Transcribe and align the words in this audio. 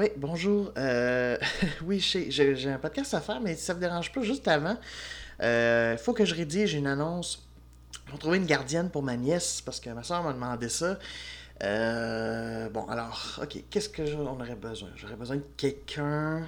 Oui, 0.00 0.06
bonjour. 0.16 0.72
Euh, 0.78 1.36
oui, 1.84 2.00
j'ai 2.00 2.70
un 2.70 2.78
podcast 2.78 3.12
à 3.12 3.20
faire, 3.20 3.38
mais 3.38 3.54
si 3.54 3.64
ça 3.64 3.74
vous 3.74 3.80
dérange 3.80 4.10
pas, 4.10 4.22
juste 4.22 4.48
avant, 4.48 4.78
il 5.40 5.44
euh, 5.44 5.98
faut 5.98 6.14
que 6.14 6.24
je 6.24 6.34
rédige 6.34 6.72
une 6.72 6.86
annonce 6.86 7.46
pour 8.06 8.18
trouver 8.18 8.38
une 8.38 8.46
gardienne 8.46 8.88
pour 8.88 9.02
ma 9.02 9.18
nièce, 9.18 9.60
parce 9.60 9.78
que 9.78 9.90
ma 9.90 10.02
soeur 10.02 10.22
m'a 10.22 10.32
demandé 10.32 10.70
ça. 10.70 10.98
Euh, 11.62 12.70
bon, 12.70 12.86
alors, 12.86 13.40
ok, 13.42 13.62
qu'est-ce 13.68 13.90
que 13.90 14.06
j'en 14.06 14.40
aurait 14.40 14.54
besoin? 14.54 14.88
J'aurais 14.96 15.16
besoin 15.16 15.36
de 15.36 15.44
quelqu'un. 15.58 16.46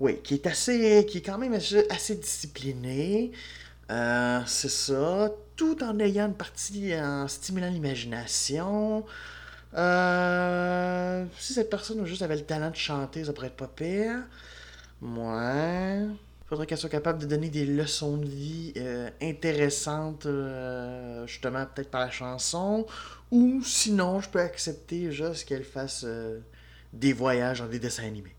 oui, 0.00 0.20
qui 0.24 0.34
est 0.34 0.48
assez. 0.48 1.06
qui 1.08 1.18
est 1.18 1.22
quand 1.22 1.38
même 1.38 1.54
assez 1.54 2.16
discipliné. 2.16 3.30
c'est 3.88 4.68
ça. 4.68 5.30
Tout 5.54 5.84
en 5.84 5.96
ayant 6.00 6.26
une 6.26 6.34
partie 6.34 6.92
en 6.96 7.28
stimulant 7.28 7.70
l'imagination. 7.70 9.04
Euh, 9.74 11.24
si 11.38 11.52
cette 11.52 11.70
personne 11.70 12.04
juste 12.06 12.22
avait 12.22 12.36
le 12.36 12.44
talent 12.44 12.70
de 12.70 12.76
chanter, 12.76 13.24
ça 13.24 13.32
pourrait 13.32 13.48
être 13.48 13.56
pas 13.56 13.68
pire. 13.68 14.22
Ouais. 15.02 16.06
Faudrait 16.48 16.66
qu'elle 16.66 16.78
soit 16.78 16.90
capable 16.90 17.18
de 17.18 17.26
donner 17.26 17.50
des 17.50 17.66
leçons 17.66 18.16
de 18.16 18.26
vie 18.26 18.72
euh, 18.76 19.10
intéressantes, 19.20 20.26
euh, 20.26 21.26
justement, 21.26 21.66
peut-être 21.66 21.90
par 21.90 22.00
la 22.00 22.10
chanson. 22.10 22.86
Ou 23.30 23.62
sinon, 23.64 24.20
je 24.20 24.28
peux 24.28 24.40
accepter 24.40 25.10
juste 25.10 25.46
qu'elle 25.46 25.64
fasse 25.64 26.06
des 26.92 27.12
voyages 27.12 27.60
dans 27.60 27.66
des 27.66 27.80
dessins 27.80 28.04
animés. 28.04 28.36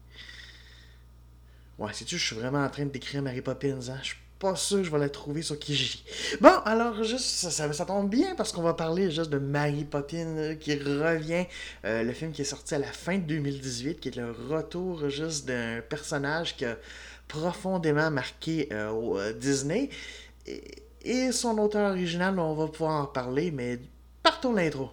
Ouais, 1.77 1.93
sais-tu, 1.93 2.17
je 2.17 2.25
suis 2.25 2.35
vraiment 2.35 2.63
en 2.63 2.69
train 2.69 2.85
de 2.85 2.91
décrire 2.91 3.21
Mary 3.21 3.41
Poppins, 3.41 3.79
hein? 3.89 3.99
Pas 4.39 4.55
sûr 4.55 4.79
que 4.79 4.83
je 4.83 4.91
vais 4.91 4.99
la 4.99 5.09
trouver 5.09 5.41
sur 5.41 5.57
Kijiji. 5.57 6.03
Bon, 6.41 6.53
alors, 6.65 7.03
juste, 7.03 7.49
ça, 7.49 7.85
tombe 7.85 8.09
bien 8.09 8.35
parce 8.35 8.51
qu'on 8.51 8.61
va 8.61 8.73
parler 8.73 9.09
juste 9.09 9.29
de 9.29 9.39
Mary 9.39 9.83
Poppins 9.83 10.37
euh, 10.37 10.55
qui 10.55 10.75
revient, 10.75 11.45
euh, 11.85 12.03
le 12.03 12.11
film 12.13 12.31
qui 12.31 12.41
est 12.41 12.45
sorti 12.45 12.75
à 12.75 12.79
la 12.79 12.91
fin 12.91 13.17
de 13.17 13.23
2018, 13.23 13.99
qui 13.99 14.09
est 14.09 14.15
le 14.15 14.31
retour 14.49 15.09
juste 15.09 15.47
d'un 15.47 15.81
personnage 15.87 16.55
qui 16.55 16.65
a 16.65 16.77
profondément 17.27 18.11
marqué 18.11 18.69
euh, 18.71 19.33
Disney. 19.33 19.89
Et, 20.45 20.63
et, 21.03 21.31
son 21.31 21.57
auteur 21.57 21.91
original, 21.91 22.37
on 22.39 22.53
va 22.53 22.67
pouvoir 22.67 23.03
en 23.03 23.05
parler, 23.05 23.51
mais 23.51 23.79
partons 24.23 24.53
l'intro. 24.53 24.91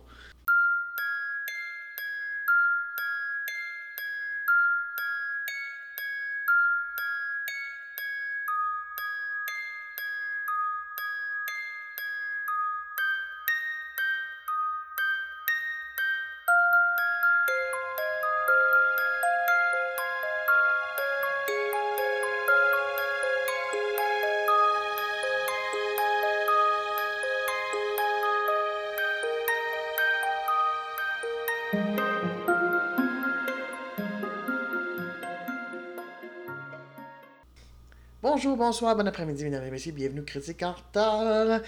Bonjour, 38.34 38.56
bonsoir, 38.56 38.96
bon 38.96 39.06
après-midi, 39.06 39.44
mesdames 39.44 39.64
et 39.64 39.70
messieurs, 39.70 39.92
bienvenue 39.92 40.24
Critique 40.24 40.62
en 40.62 40.72
retard. 40.72 41.60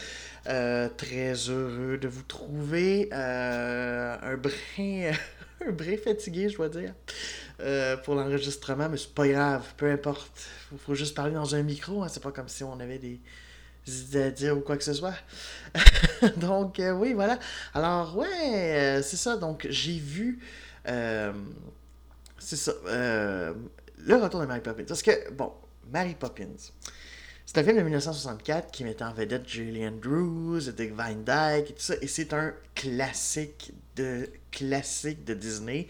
Euh, 0.49 0.89
très 0.89 1.35
heureux 1.49 1.97
de 1.97 2.09
vous 2.09 2.25
trouver. 2.25 3.09
Euh, 3.13 4.17
un 4.21 4.37
brin, 4.37 5.13
un 5.67 5.71
brin 5.71 5.97
fatigué, 5.97 6.49
je 6.49 6.57
dois 6.57 6.69
dire, 6.69 6.93
euh, 7.61 7.97
pour 7.99 8.15
l'enregistrement, 8.15 8.89
mais 8.89 8.97
c'est 8.97 9.15
pas 9.15 9.29
grave, 9.29 9.65
peu 9.77 9.91
importe. 9.91 10.49
Il 10.73 10.79
faut 10.79 10.95
juste 10.95 11.15
parler 11.15 11.35
dans 11.35 11.55
un 11.55 11.63
micro, 11.63 12.03
hein, 12.03 12.09
c'est 12.09 12.23
pas 12.23 12.33
comme 12.33 12.49
si 12.49 12.65
on 12.65 12.81
avait 12.81 12.99
des 12.99 13.21
à 14.15 14.31
dire 14.31 14.57
ou 14.57 14.61
quoi 14.61 14.77
que 14.77 14.85
ce 14.85 14.93
soit. 14.93 15.15
donc, 16.37 16.81
oui, 16.81 17.13
voilà. 17.13 17.39
Alors, 17.75 18.17
ouais, 18.17 19.01
c'est 19.03 19.17
ça. 19.17 19.37
Donc, 19.37 19.67
j'ai 19.71 19.99
vu. 19.99 20.41
c'est 20.87 22.57
ça. 22.57 22.73
le 22.85 24.15
retour 24.15 24.41
de 24.41 24.47
Mary 24.47 24.61
Poppins. 24.61 24.85
Parce 24.85 25.03
que, 25.03 25.31
bon, 25.33 25.53
Mary 25.93 26.15
Poppins. 26.15 26.73
C'est 27.47 27.59
un 27.59 27.65
film 27.65 27.77
de 27.77 27.83
1964 27.83 28.73
qui 28.73 28.83
mettait 28.83 29.05
en 29.05 29.13
vedette 29.13 29.49
Julie 29.49 29.87
Andrews, 29.87 30.73
Dick 30.77 30.93
Van 30.93 31.15
Dyke 31.15 31.71
et 31.71 31.75
tout 31.75 31.81
ça. 31.81 31.95
Et 32.03 32.09
c'est 32.09 32.33
un 32.33 32.53
classique 32.75 33.73
de 33.95 34.29
classique 34.51 35.25
de 35.25 35.33
Disney, 35.33 35.87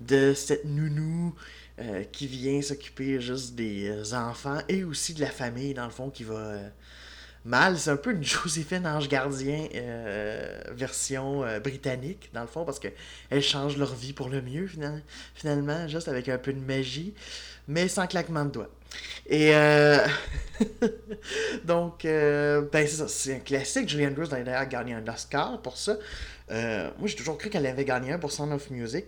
de 0.00 0.34
cette 0.34 0.64
nounou 0.64 1.32
euh, 1.78 2.02
qui 2.04 2.26
vient 2.26 2.60
s'occuper 2.60 3.20
juste 3.20 3.54
des 3.54 3.88
euh, 3.88 4.16
enfants 4.16 4.58
et 4.68 4.82
aussi 4.82 5.14
de 5.14 5.20
la 5.20 5.30
famille, 5.30 5.74
dans 5.74 5.84
le 5.84 5.92
fond, 5.92 6.10
qui 6.10 6.24
va 6.24 6.34
euh, 6.34 6.68
mal. 7.46 7.78
C'est 7.78 7.90
un 7.90 7.96
peu 7.96 8.12
une 8.12 8.24
Joséphine 8.24 8.86
Ange 8.86 9.08
Gardien 9.08 9.68
version 10.72 11.44
britannique, 11.62 12.30
dans 12.32 12.42
le 12.42 12.46
fond, 12.46 12.64
parce 12.64 12.78
qu'elle 12.78 13.42
change 13.42 13.76
leur 13.76 13.94
vie 13.94 14.12
pour 14.12 14.28
le 14.28 14.42
mieux, 14.42 14.68
finalement, 15.34 15.88
juste 15.88 16.08
avec 16.08 16.28
un 16.28 16.38
peu 16.38 16.52
de 16.52 16.60
magie, 16.60 17.14
mais 17.68 17.88
sans 17.88 18.06
claquement 18.06 18.44
de 18.44 18.50
doigts. 18.50 18.70
Et 19.28 19.54
euh, 19.54 20.06
donc, 21.64 22.04
euh, 22.04 22.62
ben 22.72 22.86
c'est 22.86 22.96
ça, 22.96 23.08
c'est 23.08 23.36
un 23.36 23.40
classique. 23.40 23.88
Julie 23.88 24.06
Andrews 24.06 24.32
a 24.32 24.66
gagné 24.66 24.94
un 24.94 25.06
Oscar 25.08 25.60
pour 25.62 25.76
ça. 25.76 25.96
Euh, 26.50 26.90
moi, 26.98 27.08
j'ai 27.08 27.16
toujours 27.16 27.36
cru 27.38 27.50
qu'elle 27.50 27.66
avait 27.66 27.84
gagné 27.84 28.12
un 28.12 28.18
pour 28.18 28.30
Sound 28.30 28.52
of 28.52 28.70
Music. 28.70 29.06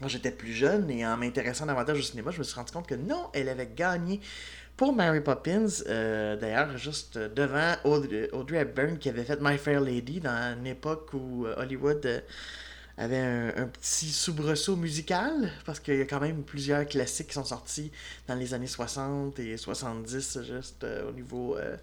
Quand 0.00 0.08
j'étais 0.08 0.30
plus 0.30 0.52
jeune 0.52 0.90
et 0.90 1.06
en 1.06 1.16
m'intéressant 1.16 1.66
davantage 1.66 1.98
au 1.98 2.02
cinéma, 2.02 2.30
je 2.30 2.38
me 2.38 2.44
suis 2.44 2.54
rendu 2.54 2.72
compte 2.72 2.86
que 2.86 2.94
non, 2.94 3.28
elle 3.32 3.48
avait 3.48 3.70
gagné 3.74 4.20
pour 4.76 4.92
Mary 4.92 5.20
Poppins. 5.20 5.66
d'ailleurs, 5.86 6.76
juste 6.76 7.18
devant 7.18 7.74
Audrey, 7.84 8.28
Audrey, 8.32 8.58
Hepburn 8.58 8.98
qui 8.98 9.08
avait 9.08 9.24
fait 9.24 9.38
My 9.40 9.58
Fair 9.58 9.80
Lady 9.80 10.20
dans 10.20 10.56
une 10.58 10.66
époque 10.66 11.12
où 11.14 11.46
Hollywood 11.56 12.22
avait 12.96 13.18
un, 13.56 13.66
petit 13.66 14.10
soubresaut 14.10 14.76
musical, 14.76 15.50
parce 15.64 15.80
qu'il 15.80 15.96
y 15.96 16.00
a 16.00 16.04
quand 16.04 16.20
même 16.20 16.42
plusieurs 16.42 16.86
classiques 16.86 17.28
qui 17.28 17.34
sont 17.34 17.44
sortis 17.44 17.90
dans 18.28 18.36
les 18.36 18.54
années 18.54 18.66
60 18.68 19.38
et 19.40 19.56
70, 19.56 20.42
juste 20.42 20.84
euh, 20.84 21.08
au 21.08 21.12
niveau 21.12 21.56
euh, 21.56 21.76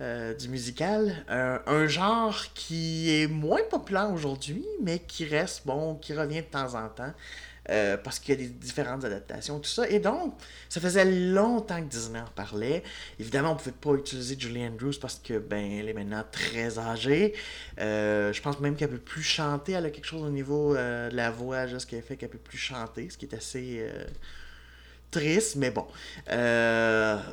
euh, 0.00 0.34
du 0.34 0.48
musical. 0.48 1.24
un 1.28 1.86
genre 1.86 2.44
qui 2.54 3.10
est 3.10 3.28
moins 3.28 3.62
populaire 3.70 4.10
aujourd'hui, 4.12 4.64
mais 4.82 4.98
qui 4.98 5.24
reste, 5.24 5.62
bon, 5.64 5.94
qui 5.94 6.12
revient 6.12 6.42
de 6.42 6.46
temps 6.46 6.74
en 6.74 6.88
temps. 6.88 7.12
Euh, 7.70 7.96
parce 7.96 8.18
qu'il 8.18 8.34
y 8.34 8.38
a 8.38 8.40
des 8.40 8.48
différentes 8.48 9.04
adaptations, 9.04 9.60
tout 9.60 9.70
ça. 9.70 9.88
Et 9.88 10.00
donc, 10.00 10.34
ça 10.68 10.80
faisait 10.80 11.04
longtemps 11.04 11.80
que 11.80 11.88
Disney 11.88 12.18
en 12.18 12.30
parlait. 12.34 12.82
Évidemment, 13.20 13.50
on 13.50 13.54
ne 13.54 13.58
pouvait 13.58 13.70
pas 13.70 13.94
utiliser 13.94 14.36
Julie 14.36 14.66
Andrews 14.66 14.94
parce 15.00 15.20
que 15.22 15.38
ben 15.38 15.70
elle 15.70 15.88
est 15.88 15.92
maintenant 15.92 16.24
très 16.32 16.80
âgée. 16.80 17.34
Euh, 17.78 18.32
je 18.32 18.42
pense 18.42 18.58
même 18.58 18.74
qu'elle 18.74 18.90
peut 18.90 18.98
plus 18.98 19.22
chanter. 19.22 19.72
Elle 19.72 19.86
a 19.86 19.90
quelque 19.90 20.06
chose 20.06 20.22
au 20.22 20.30
niveau 20.30 20.74
euh, 20.74 21.08
de 21.08 21.14
la 21.14 21.30
voix, 21.30 21.68
juste 21.68 21.92
a 21.94 22.02
fait 22.02 22.16
qu'elle 22.16 22.30
peut 22.30 22.38
plus 22.38 22.58
chanter, 22.58 23.08
ce 23.10 23.16
qui 23.16 23.26
est 23.26 23.34
assez 23.34 23.86
triste, 25.12 25.56
mais 25.56 25.70
bon. 25.70 25.86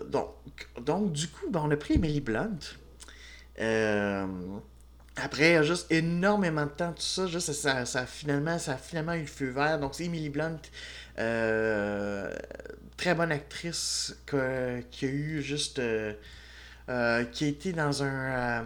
donc, 0.10 0.36
donc, 0.82 1.12
du 1.12 1.28
coup, 1.28 1.50
ben, 1.50 1.62
on 1.64 1.72
a 1.72 1.78
pris 1.78 1.96
Emily 1.96 2.22
Blunt. 2.22 2.60
Après, 5.24 5.64
juste 5.64 5.92
énormément 5.92 6.66
de 6.66 6.72
temps, 6.72 6.94
tout 6.94 7.02
ça, 7.02 7.86
ça, 7.86 8.06
finalement, 8.06 8.58
ça 8.60 8.74
a 8.74 8.78
finalement 8.78 9.14
eu 9.14 9.22
le 9.22 9.28
feu 9.28 9.50
vert. 9.50 9.80
Donc, 9.80 9.96
c'est 9.96 10.06
Emily 10.06 10.30
Blunt, 10.30 10.60
euh, 11.18 12.34
très 12.98 13.16
bonne 13.16 13.32
actrice 13.32 14.16
qui 14.26 15.06
a 15.06 15.10
eu 15.10 15.42
juste. 15.42 15.80
Euh, 15.80 16.14
euh, 16.90 17.24
qui 17.26 17.46
a 17.46 17.48
été 17.48 17.72
dans 17.72 18.02
un. 18.04 18.66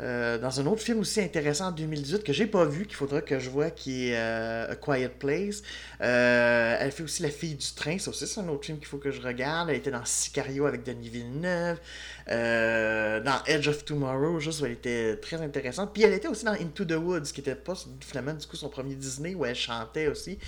Euh, 0.00 0.38
dans 0.38 0.60
un 0.60 0.66
autre 0.66 0.82
film 0.82 0.98
aussi 0.98 1.20
intéressant 1.20 1.68
en 1.68 1.72
2018 1.72 2.24
que 2.24 2.32
j'ai 2.32 2.46
pas 2.46 2.64
vu, 2.64 2.84
qu'il 2.84 2.96
faudra 2.96 3.20
que 3.20 3.38
je 3.38 3.48
vois, 3.48 3.70
qui 3.70 4.08
est 4.08 4.16
euh, 4.16 4.72
A 4.72 4.76
Quiet 4.76 5.08
Place. 5.08 5.62
Euh, 6.00 6.76
elle 6.80 6.90
fait 6.90 7.04
aussi 7.04 7.22
La 7.22 7.30
fille 7.30 7.54
du 7.54 7.72
train, 7.76 7.98
ça 7.98 8.10
aussi 8.10 8.26
c'est 8.26 8.40
un 8.40 8.48
autre 8.48 8.64
film 8.64 8.78
qu'il 8.78 8.88
faut 8.88 8.98
que 8.98 9.12
je 9.12 9.22
regarde. 9.22 9.70
Elle 9.70 9.76
était 9.76 9.92
dans 9.92 10.04
Sicario 10.04 10.66
avec 10.66 10.82
Denis 10.82 11.08
Villeneuve, 11.08 11.78
dans 12.26 13.42
Edge 13.46 13.68
of 13.68 13.84
Tomorrow, 13.84 14.40
juste 14.40 14.62
elle 14.64 14.72
était 14.72 15.16
très 15.16 15.40
intéressante. 15.40 15.92
Puis 15.94 16.02
elle 16.02 16.12
était 16.12 16.28
aussi 16.28 16.44
dans 16.44 16.54
Into 16.54 16.84
the 16.84 16.96
Woods, 16.96 17.32
qui 17.32 17.40
était 17.40 17.54
pas 17.54 17.74
finalement 18.00 18.34
du 18.34 18.46
coup 18.46 18.56
son 18.56 18.68
premier 18.68 18.96
Disney 18.96 19.34
où 19.34 19.44
elle 19.44 19.54
chantait 19.54 20.08
aussi. 20.08 20.38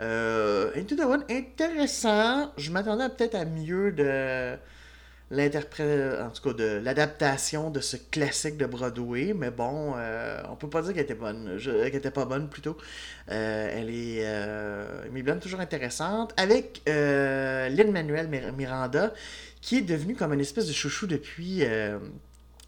Into 0.00 0.96
the 0.96 1.04
Woods, 1.04 1.24
intéressant. 1.30 2.52
Je 2.56 2.70
m'attendais 2.70 3.08
peut-être 3.10 3.34
à 3.34 3.44
mieux 3.44 3.92
de 3.92 4.56
en 5.32 6.30
tout 6.30 6.42
cas 6.42 6.52
de 6.52 6.80
l'adaptation 6.82 7.70
de 7.70 7.80
ce 7.80 7.96
classique 7.96 8.56
de 8.56 8.66
Broadway, 8.66 9.32
mais 9.34 9.50
bon, 9.50 9.94
euh, 9.96 10.42
on 10.50 10.56
peut 10.56 10.68
pas 10.70 10.82
dire 10.82 10.92
qu'elle 10.92 11.04
était 11.04 11.14
bonne, 11.14 11.58
qu'elle 11.62 11.94
était 11.94 12.10
pas 12.10 12.24
bonne 12.24 12.48
plutôt. 12.48 12.76
Euh, 13.30 13.68
elle 13.72 13.90
est, 13.90 14.22
euh, 14.24 15.38
toujours 15.40 15.60
intéressante, 15.60 16.32
avec 16.36 16.82
euh, 16.88 17.68
Lin 17.68 17.90
Manuel 17.90 18.28
Miranda, 18.56 19.12
qui 19.60 19.78
est 19.78 19.82
devenu 19.82 20.14
comme 20.14 20.32
une 20.32 20.40
espèce 20.40 20.66
de 20.66 20.72
chouchou 20.72 21.06
depuis 21.06 21.64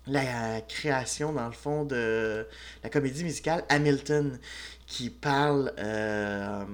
la 0.07 0.61
création, 0.63 1.33
dans 1.33 1.47
le 1.47 1.53
fond, 1.53 1.85
de 1.85 2.47
la 2.83 2.91
comédie 2.91 3.25
musicale 3.25 3.65
Hamilton, 3.69 4.39
qui 4.87 5.11
parle, 5.11 5.73
euh, 5.79 6.65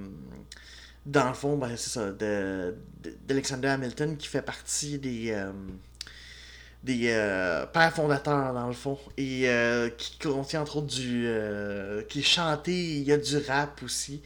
dans 1.06 1.28
le 1.28 1.34
fond, 1.34 1.56
ben, 1.56 1.76
c'est 1.76 1.90
ça, 1.90 2.10
de, 2.12 2.74
d'Alexander 3.26 3.68
Hamilton, 3.68 4.16
qui 4.16 4.28
fait 4.28 4.42
partie 4.42 4.98
des, 4.98 5.32
euh, 5.32 5.52
des 6.84 7.08
euh, 7.10 7.66
pères 7.66 7.92
fondateurs, 7.94 8.54
dans 8.54 8.66
le 8.68 8.72
fond, 8.72 8.98
et 9.16 9.48
qui 9.98 10.18
contient, 10.18 10.62
entre 10.62 10.76
autres, 10.78 10.86
du... 10.86 11.28
qui 12.08 12.20
est 12.20 12.22
chanté, 12.22 12.72
il 12.72 13.02
y 13.02 13.12
a 13.12 13.18
du 13.18 13.38
rap 13.38 13.82
aussi. 13.82 14.22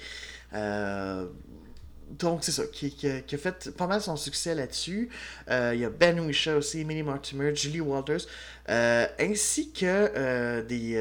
donc, 2.10 2.44
c'est 2.44 2.52
ça, 2.52 2.64
qui, 2.66 2.94
a 3.06 3.38
fait 3.38 3.70
pas 3.70 3.86
mal 3.86 4.00
son 4.00 4.16
succès 4.16 4.54
là-dessus. 4.54 5.08
il 5.48 5.78
y 5.78 5.84
a 5.84 5.90
Ben 5.90 6.20
Wisha 6.20 6.56
aussi, 6.56 6.84
Minnie 6.84 7.02
Mortimer, 7.02 7.54
Julie 7.54 7.80
Walters. 7.80 8.26
Euh, 8.68 9.06
ainsi 9.20 9.72
que 9.72 9.84
euh, 9.86 10.62
des. 10.62 10.96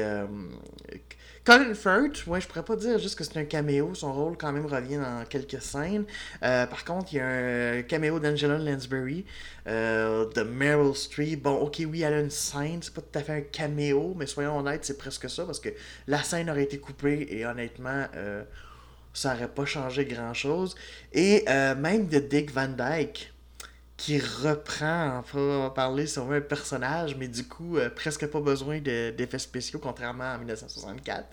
Euh, 1.48 1.58
Colin 1.58 1.74
Firth, 1.74 2.26
ouais, 2.26 2.40
je 2.40 2.48
pourrais 2.48 2.64
pas 2.64 2.76
dire 2.76 2.98
juste 2.98 3.16
que 3.16 3.24
c'est 3.24 3.36
un 3.36 3.44
caméo, 3.44 3.94
son 3.94 4.12
rôle 4.12 4.36
quand 4.36 4.52
même 4.52 4.66
revient 4.66 4.96
dans 4.96 5.24
quelques 5.28 5.60
scènes. 5.62 6.04
par 6.40 6.84
contre, 6.84 7.12
il 7.12 7.16
y 7.16 7.20
a 7.20 7.26
un 7.78 7.82
caméo 7.82 8.18
d'Angela 8.20 8.58
Lansbury, 8.58 9.24
de 9.66 10.42
Meryl 10.42 10.94
Streep. 10.94 11.42
Bon, 11.42 11.54
ok, 11.56 11.82
oui, 11.88 12.02
elle 12.02 12.14
a 12.14 12.20
une 12.20 12.30
scène, 12.30 12.80
c'est 12.82 12.92
pas 12.92 13.00
tout 13.00 13.18
à 13.18 13.22
fait 13.22 13.32
un 13.32 13.40
caméo, 13.40 14.14
mais 14.16 14.26
soyons 14.26 14.58
honnêtes, 14.58 14.84
c'est 14.84 14.98
presque 14.98 15.28
ça, 15.30 15.44
parce 15.44 15.60
que 15.60 15.70
la 16.06 16.22
scène 16.22 16.50
aurait 16.50 16.64
été 16.64 16.78
coupée 16.78 17.26
et 17.30 17.46
honnêtement, 17.46 18.06
ça 19.12 19.34
aurait 19.34 19.48
pas 19.48 19.64
changé 19.64 20.04
grand 20.04 20.34
chose. 20.34 20.74
Et 21.12 21.44
même 21.76 22.08
de 22.08 22.18
Dick 22.18 22.52
Van 22.52 22.68
Dyke 22.68 23.32
qui 23.96 24.18
reprend, 24.18 25.22
on 25.34 25.62
va 25.62 25.70
parler 25.70 26.06
sur 26.06 26.30
un 26.30 26.40
personnage, 26.42 27.16
mais 27.16 27.28
du 27.28 27.48
coup, 27.48 27.78
euh, 27.78 27.88
presque 27.88 28.26
pas 28.26 28.40
besoin 28.40 28.78
d'effets 28.80 29.38
spéciaux, 29.38 29.78
contrairement 29.78 30.32
à 30.34 30.38
1964. 30.38 31.26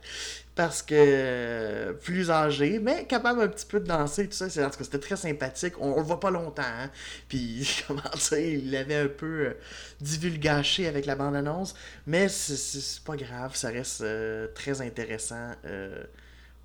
Parce 0.55 0.81
que 0.81 0.93
euh, 0.95 1.93
plus 1.93 2.31
âgé, 2.31 2.79
mais 2.79 3.05
capable 3.05 3.41
un 3.41 3.47
petit 3.49 3.65
peu 3.65 3.81
de 3.81 3.87
danser, 3.87 4.29
tout 4.29 4.33
ça. 4.33 4.45
En 4.45 4.69
tout 4.69 4.77
cas, 4.77 4.83
c'était 4.83 4.99
très 4.99 5.17
sympathique. 5.17 5.73
On, 5.79 5.97
le 5.97 6.03
voit 6.03 6.21
pas 6.21 6.31
longtemps. 6.31 6.63
Hein. 6.63 6.89
Puis, 7.27 7.67
comment 7.87 8.01
dire, 8.29 8.39
il 8.39 8.71
l'avait 8.71 8.95
un 8.95 9.07
peu 9.07 9.47
euh, 9.47 9.53
divulgaché 9.99 10.87
avec 10.87 11.05
la 11.05 11.15
bande-annonce. 11.15 11.75
Mais 12.07 12.29
c'est 12.29 13.03
pas 13.03 13.17
grave, 13.17 13.55
ça 13.55 13.69
reste 13.69 14.05
très 14.53 14.81
intéressant 14.81 15.51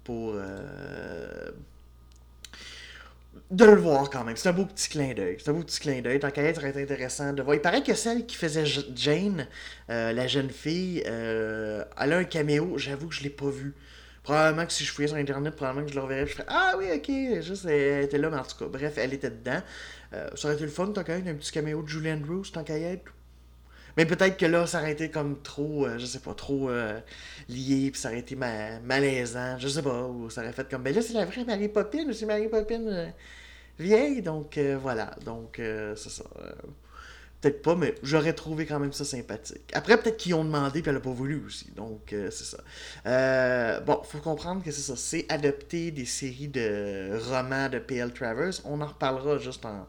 pour 0.04 0.36
de 3.50 3.64
le 3.64 3.76
voir 3.76 4.10
quand 4.10 4.24
même. 4.24 4.36
C'est 4.36 4.48
un 4.48 4.52
beau 4.52 4.66
petit 4.66 4.88
clin 4.88 5.14
d'œil. 5.14 5.36
C'est 5.38 5.50
un 5.50 5.54
beau 5.54 5.62
petit 5.62 5.80
clin 5.80 6.00
d'œil. 6.00 6.20
Tant 6.20 6.30
qu'à 6.30 6.42
être 6.42 6.64
intéressant 6.64 7.32
de 7.32 7.42
voir. 7.42 7.54
Il 7.54 7.60
paraît 7.60 7.82
que 7.82 7.94
celle 7.94 8.26
qui 8.26 8.36
faisait 8.36 8.64
Jane, 8.94 9.46
euh, 9.90 10.12
la 10.12 10.26
jeune 10.26 10.50
fille, 10.50 11.02
euh, 11.06 11.84
elle 11.98 12.12
a 12.12 12.18
un 12.18 12.24
caméo. 12.24 12.76
J'avoue 12.76 13.08
que 13.08 13.14
je 13.14 13.22
l'ai 13.22 13.30
pas 13.30 13.50
vu. 13.50 13.74
Probablement 14.22 14.66
que 14.66 14.72
si 14.72 14.84
je 14.84 14.92
fouillais 14.92 15.08
sur 15.08 15.16
Internet, 15.16 15.56
probablement 15.56 15.86
que 15.86 15.92
je 15.92 15.96
le 15.96 16.02
reverrais. 16.02 16.26
Je 16.26 16.32
ferais 16.32 16.46
Ah 16.48 16.74
oui, 16.76 16.86
ok. 16.94 17.42
Juste, 17.42 17.64
elle 17.64 18.04
était 18.04 18.18
là, 18.18 18.28
mais 18.28 18.36
en 18.36 18.44
tout 18.44 18.58
cas, 18.58 18.66
bref, 18.66 18.94
elle 18.98 19.14
était 19.14 19.30
dedans. 19.30 19.62
Euh, 20.12 20.28
ça 20.34 20.48
aurait 20.48 20.56
été 20.56 20.64
le 20.64 20.70
fun, 20.70 20.88
tant 20.88 21.02
qu'à 21.02 21.16
être 21.16 21.26
un 21.26 21.34
petit 21.34 21.52
caméo 21.52 21.82
de 21.82 21.88
Julian 21.88 22.18
Drews, 22.18 22.44
tant 22.52 22.64
qu'à 22.64 22.78
être. 22.78 23.12
Mais 23.98 24.06
peut-être 24.06 24.36
que 24.36 24.46
là, 24.46 24.64
ça 24.64 24.78
aurait 24.78 24.92
été 24.92 25.10
comme 25.10 25.42
trop, 25.42 25.84
euh, 25.84 25.98
je 25.98 26.06
sais 26.06 26.20
pas, 26.20 26.32
trop 26.32 26.70
euh, 26.70 27.00
lié, 27.48 27.90
puis 27.90 28.00
ça 28.00 28.10
aurait 28.10 28.20
été 28.20 28.36
malaisant, 28.36 29.58
je 29.58 29.66
sais 29.66 29.82
pas, 29.82 30.04
ou 30.04 30.30
ça 30.30 30.40
aurait 30.40 30.52
fait 30.52 30.70
comme, 30.70 30.84
ben 30.84 30.94
là, 30.94 31.02
c'est 31.02 31.14
la 31.14 31.24
vraie 31.24 31.44
Marie 31.44 31.66
Poppins, 31.66 32.06
c'est 32.12 32.24
Marie 32.24 32.46
Poppins 32.46 32.86
euh, 32.86 33.08
vieille, 33.76 34.22
donc 34.22 34.56
voilà, 34.56 35.10
donc 35.24 35.60
c'est 35.60 36.10
ça. 36.10 36.22
peut-être 37.40 37.60
pas, 37.60 37.74
mais 37.74 37.96
j'aurais 38.04 38.34
trouvé 38.34 38.66
quand 38.66 38.78
même 38.78 38.92
ça 38.92 39.04
sympathique. 39.04 39.68
Après, 39.72 39.96
peut-être 39.96 40.16
qu'ils 40.16 40.34
ont 40.34 40.44
demandé, 40.44 40.80
puis 40.80 40.90
elle 40.90 40.98
a 40.98 41.00
pas 41.00 41.10
voulu 41.10 41.42
aussi, 41.44 41.68
donc 41.74 42.14
c'est 42.30 42.56
ça. 42.56 43.80
bon, 43.80 44.00
faut 44.04 44.18
comprendre 44.18 44.62
que 44.62 44.70
c'est 44.70 44.80
ça, 44.80 44.94
c'est 44.94 45.26
adopter 45.28 45.90
des 45.90 46.06
séries 46.06 46.46
de 46.46 47.18
romans 47.30 47.68
de 47.68 47.80
P.L. 47.80 48.12
Travers, 48.12 48.52
on 48.64 48.80
en 48.80 48.86
reparlera 48.86 49.38
juste 49.38 49.66
en 49.66 49.88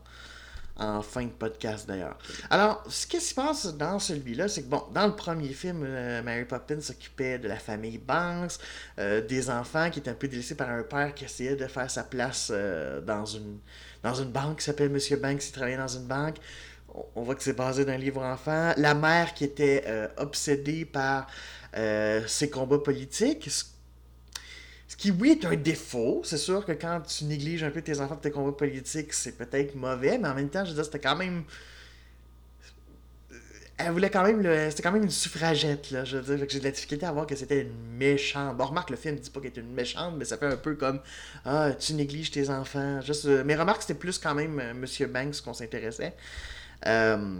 en 0.79 1.01
fin 1.01 1.25
de 1.25 1.31
podcast 1.31 1.87
d'ailleurs. 1.87 2.17
Alors, 2.49 2.83
ce 2.89 3.05
qui 3.05 3.19
se 3.19 3.33
passe 3.33 3.67
dans 3.75 3.99
celui-là, 3.99 4.47
c'est 4.47 4.63
que, 4.63 4.69
bon, 4.69 4.83
dans 4.93 5.07
le 5.07 5.15
premier 5.15 5.49
film, 5.49 5.83
euh, 5.85 6.21
Mary 6.23 6.45
Poppins 6.45 6.79
s'occupait 6.79 7.37
de 7.37 7.47
la 7.47 7.57
famille 7.57 7.97
Banks, 7.97 8.53
euh, 8.97 9.25
des 9.25 9.49
enfants 9.49 9.89
qui 9.89 9.99
étaient 9.99 10.11
un 10.11 10.15
peu 10.15 10.27
délaissés 10.27 10.55
par 10.55 10.69
un 10.69 10.83
père 10.83 11.13
qui 11.13 11.25
essayait 11.25 11.55
de 11.55 11.67
faire 11.67 11.91
sa 11.91 12.03
place 12.03 12.49
euh, 12.51 13.01
dans, 13.01 13.25
une, 13.25 13.59
dans 14.03 14.13
une 14.13 14.31
banque 14.31 14.59
qui 14.59 14.65
s'appelle 14.65 14.89
Monsieur 14.89 15.17
Banks, 15.17 15.45
il 15.45 15.51
travaillait 15.51 15.77
dans 15.77 15.87
une 15.87 16.07
banque. 16.07 16.37
On, 17.15 17.21
voit 17.21 17.35
que 17.35 17.43
c'est 17.43 17.53
basé 17.53 17.85
d'un 17.85 17.97
livre 17.97 18.23
enfant. 18.23 18.73
La 18.77 18.95
mère 18.95 19.35
qui 19.35 19.43
était 19.43 20.09
obsédée 20.17 20.85
par 20.85 21.27
ses 22.25 22.49
combats 22.49 22.79
politiques, 22.79 23.47
qui, 24.99 25.11
oui, 25.11 25.31
est 25.31 25.45
un 25.45 25.55
défaut. 25.55 26.21
C'est 26.25 26.37
sûr 26.37 26.65
que 26.65 26.73
quand 26.73 27.01
tu 27.07 27.23
négliges 27.23 27.63
un 27.63 27.71
peu 27.71 27.81
tes 27.81 28.01
enfants 28.01 28.17
tes 28.17 28.31
combats 28.31 28.51
politiques, 28.51 29.13
c'est 29.13 29.31
peut-être 29.31 29.73
mauvais, 29.75 30.17
mais 30.17 30.27
en 30.27 30.35
même 30.35 30.49
temps, 30.49 30.65
je 30.65 30.71
veux 30.71 30.75
dire, 30.75 30.83
c'était 30.83 30.99
quand 30.99 31.15
même. 31.15 31.43
Elle 33.77 33.93
voulait 33.93 34.09
quand 34.09 34.23
même. 34.23 34.41
Le... 34.41 34.69
C'était 34.69 34.83
quand 34.83 34.91
même 34.91 35.03
une 35.03 35.09
suffragette, 35.09 35.91
là. 35.91 36.03
Je 36.03 36.17
veux 36.17 36.35
dire, 36.35 36.45
j'ai 36.49 36.59
de 36.59 36.65
la 36.65 36.71
difficulté 36.71 37.05
à 37.05 37.13
voir 37.13 37.25
que 37.27 37.35
c'était 37.37 37.61
une 37.61 37.97
méchante. 37.97 38.57
Bon, 38.57 38.65
remarque, 38.65 38.89
le 38.89 38.97
film 38.97 39.15
ne 39.15 39.21
dit 39.21 39.29
pas 39.29 39.39
qu'elle 39.39 39.51
était 39.51 39.61
une 39.61 39.73
méchante, 39.73 40.15
mais 40.17 40.25
ça 40.25 40.37
fait 40.37 40.47
un 40.47 40.57
peu 40.57 40.75
comme 40.75 40.99
Ah, 41.45 41.71
tu 41.79 41.93
négliges 41.93 42.31
tes 42.31 42.49
enfants. 42.49 42.99
Juste, 42.99 43.25
euh, 43.25 43.43
Mais 43.45 43.55
remarque, 43.55 43.83
c'était 43.83 43.93
plus 43.93 44.17
quand 44.17 44.35
même 44.35 44.59
euh, 44.59 44.73
Monsieur 44.73 45.07
Banks 45.07 45.39
qu'on 45.41 45.53
s'intéressait. 45.53 46.13
Euh, 46.85 47.39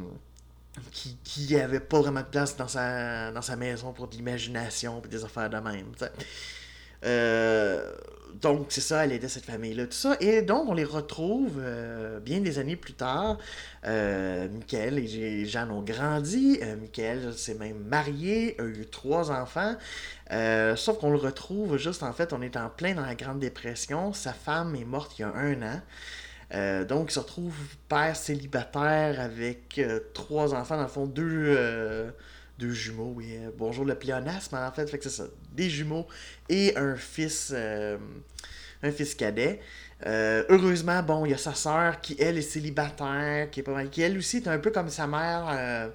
qui, 0.94 1.18
qui 1.26 1.60
avait 1.60 1.82
pas 1.82 2.00
vraiment 2.00 2.22
de 2.22 2.26
place 2.26 2.56
dans 2.56 2.70
sa, 2.70 3.32
dans 3.32 3.42
sa 3.42 3.58
maison 3.58 3.92
pour 3.92 4.08
de 4.08 4.16
l'imagination 4.16 5.02
et 5.04 5.08
des 5.10 5.26
affaires 5.26 5.50
de 5.50 5.58
même. 5.58 5.92
Euh, 7.06 7.94
donc, 8.42 8.68
c'est 8.70 8.82
ça, 8.82 9.04
elle 9.04 9.12
aidait 9.12 9.28
cette 9.28 9.46
famille-là, 9.46 9.86
tout 9.86 9.92
ça. 9.92 10.16
Et 10.22 10.42
donc, 10.42 10.70
on 10.70 10.74
les 10.74 10.86
retrouve 10.86 11.58
euh, 11.60 12.20
bien 12.20 12.40
des 12.40 12.58
années 12.60 12.76
plus 12.78 12.94
tard. 12.94 13.38
Euh, 13.86 14.48
Michael 14.50 15.00
et 15.00 15.46
Jeanne 15.46 15.72
ont 15.72 15.82
grandi. 15.82 16.60
Euh, 16.62 16.76
Michael 16.78 17.34
s'est 17.34 17.56
même 17.56 17.80
marié, 17.80 18.56
a 18.60 18.64
eu 18.64 18.86
trois 18.86 19.32
enfants. 19.32 19.76
sauf 20.76 21.00
qu'on 21.00 21.12
le 21.12 21.18
retrouve 21.18 21.78
juste, 21.78 22.04
en 22.04 22.14
fait, 22.14 22.32
on 22.32 22.42
est 22.42 22.56
en 22.56 22.70
plein 22.70 22.94
dans 22.94 23.06
la 23.06 23.16
Grande 23.16 23.40
Dépression. 23.40 24.14
Sa 24.14 24.34
femme 24.34 24.76
est 24.76 24.86
morte 24.86 25.20
il 25.20 25.24
y 25.24 25.26
a 25.26 25.34
un 25.34 25.62
an. 25.62 26.86
donc, 26.86 27.10
il 27.10 27.14
se 27.14 27.20
retrouve 27.20 27.56
père 27.90 28.16
célibataire 28.16 29.20
avec 29.20 29.82
trois 30.14 30.54
enfants, 30.54 30.78
dans 30.78 30.84
le 30.84 30.88
fond, 30.88 31.08
deux 31.08 32.14
deux 32.60 32.74
jumeaux, 32.74 33.14
oui. 33.16 33.38
Euh, 33.38 33.52
bonjour 33.58 33.86
le 33.86 33.96
pléonasme, 33.96 34.56
en 34.56 34.72
fait, 34.72 34.86
fait 34.88 34.98
que 34.98 35.06
c'est 35.06 35.24
ça. 35.24 35.24
Des 35.54 35.70
jumeaux 35.70 36.06
et 36.50 36.76
un 36.76 36.96
fils, 36.96 37.52
euh, 37.56 37.98
un 38.84 38.92
fils 38.92 39.16
cadet. 39.16 39.62
Euh, 40.06 40.44
heureusement, 40.50 41.02
bon, 41.02 41.26
il 41.26 41.32
y 41.32 41.34
a 41.34 41.38
sa 41.38 41.56
sœur 41.56 42.02
qui, 42.02 42.18
elle, 42.20 42.38
est 42.38 42.42
célibataire, 42.42 43.50
qui 43.50 43.62
est 43.62 43.64
pas 43.64 43.74
mal, 43.74 43.90
qui, 43.90 44.02
elle 44.02 44.18
aussi, 44.18 44.38
est 44.38 44.48
un 44.48 44.60
peu 44.60 44.72
comme 44.72 44.90
sa 44.90 45.08
mère 45.08 45.90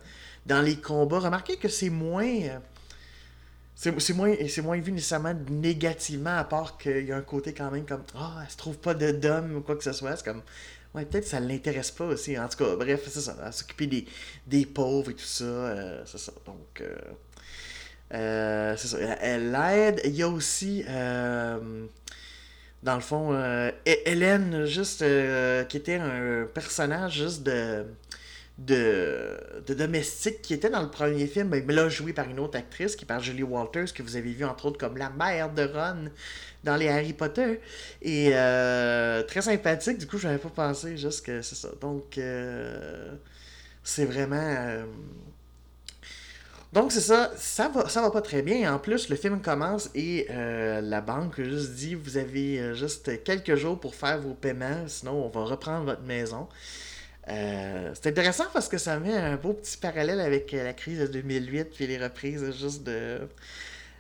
dans 0.47 0.63
les 0.63 0.77
combats. 0.77 1.21
Remarquez 1.21 1.57
que 1.57 1.69
c'est 1.69 1.91
moins... 1.91 2.31
c'est 3.77 4.15
moins, 4.15 4.35
moins 4.63 4.81
vu 4.81 4.93
nécessairement 4.93 5.35
négativement, 5.51 6.39
à 6.39 6.45
part 6.45 6.79
qu'il 6.79 7.05
y 7.05 7.13
a 7.13 7.17
un 7.17 7.23
côté 7.23 7.53
quand 7.53 7.71
même 7.71 7.85
comme 7.85 8.05
Ah, 8.15 8.41
elle 8.43 8.51
se 8.51 8.57
trouve 8.57 8.79
pas 8.79 8.95
d'homme 8.95 9.57
ou 9.57 9.61
quoi 9.61 9.77
que 9.77 9.85
ce 9.85 9.93
soit. 9.93 10.17
C'est 10.17 10.25
comme 10.25 10.43
Ouais, 10.95 11.05
peut-être 11.05 11.25
que 11.25 11.31
ça 11.31 11.41
l'intéresse 11.41 11.91
pas 11.91 12.05
aussi. 12.05 12.39
En 12.39 12.49
tout 12.49 12.59
cas, 12.59 12.77
bref, 12.77 13.03
c'est 13.09 13.21
ça. 13.21 13.51
S'occuper 13.51 13.89
des, 13.89 14.07
des 14.47 14.65
pauvres 14.65 15.11
et 15.11 15.15
tout 15.15 15.25
ça. 15.25 15.45
Euh, 15.45 16.03
c'est 16.07 16.19
ça. 16.19 16.33
Donc, 16.47 16.81
euh, 16.81 16.95
euh, 18.15 18.77
c'est 18.77 18.89
ça. 18.89 19.39
L'aide. 19.39 20.01
Il 20.05 20.15
y 20.15 20.23
a 20.23 20.29
aussi, 20.29 20.85
dans 20.85 21.61
le 22.95 23.01
fond, 23.01 23.35
Hélène, 23.85 24.67
juste, 24.67 25.05
qui 25.69 25.77
était 25.77 25.97
un 25.97 26.47
personnage 26.53 27.15
juste 27.15 27.43
de 27.43 27.85
de, 28.59 29.65
domestique 29.69 30.41
qui 30.43 30.55
était 30.55 30.71
dans 30.71 30.83
le 30.83 30.91
premier 30.91 31.27
film, 31.27 31.49
mais 31.49 31.61
là 31.75 31.89
joué 31.89 32.13
par 32.13 32.29
une 32.29 32.39
autre 32.39 32.57
actrice 32.57 32.95
qui 32.95 33.05
est 33.05 33.07
par 33.07 33.21
Julie 33.21 33.43
Walters, 33.43 33.93
que 33.93 34.03
vous 34.03 34.17
avez 34.17 34.33
vu 34.33 34.45
entre 34.45 34.67
autres 34.67 34.79
comme 34.79 34.97
la 34.97 35.11
mère 35.11 35.53
de 35.53 35.65
Ron 35.65 36.11
dans 36.63 36.77
les 36.77 36.89
Harry 36.89 37.13
Potter. 37.13 37.61
Et 38.01 38.31
euh, 38.33 39.23
très 39.25 39.43
sympathique, 39.43 39.99
du 39.99 40.07
coup, 40.07 40.19
je 40.19 40.29
n'avais 40.29 40.39
pas 40.39 40.51
pensé 40.51 40.97
juste 40.97 41.27
que 41.27 41.43
c'est 41.43 41.57
ça. 41.57 41.71
Donc, 41.81 42.17
euh, 42.19 43.15
c'est 43.83 44.05
vraiment. 44.05 44.37
Euh, 44.37 44.85
donc, 46.73 46.93
c'est 46.93 47.01
ça, 47.01 47.33
ça 47.37 47.69
va, 47.69 47.89
ça 47.89 48.03
va 48.03 48.11
pas 48.11 48.23
très 48.23 48.43
bien. 48.43 48.73
En 48.73 48.79
plus, 48.79 49.09
le 49.09 49.17
film 49.17 49.41
commence 49.41 49.91
et 49.95 50.27
la 50.29 51.01
banque 51.01 51.41
juste 51.41 51.73
dit 51.73 51.95
vous 51.95 52.17
avez 52.17 52.75
juste 52.75 53.23
quelques 53.25 53.55
jours 53.57 53.79
pour 53.79 53.95
faire 53.95 54.21
vos 54.21 54.35
paiements, 54.35 54.89
sinon 54.89 55.25
on 55.25 55.29
va 55.29 55.45
reprendre 55.45 55.85
votre 55.85 56.03
maison. 56.03 56.49
C'est 57.27 58.07
intéressant 58.07 58.45
parce 58.53 58.69
que 58.69 58.79
ça 58.79 58.99
met 58.99 59.17
un 59.17 59.37
beau 59.37 59.53
petit 59.55 59.77
parallèle 59.77 60.21
avec 60.21 60.53
la 60.53 60.73
crise 60.73 61.01
de 61.01 61.07
2008 61.07 61.65
puis 61.75 61.87
les 61.87 61.99
reprises 61.99 62.45
juste 62.59 62.85
de 62.85 63.21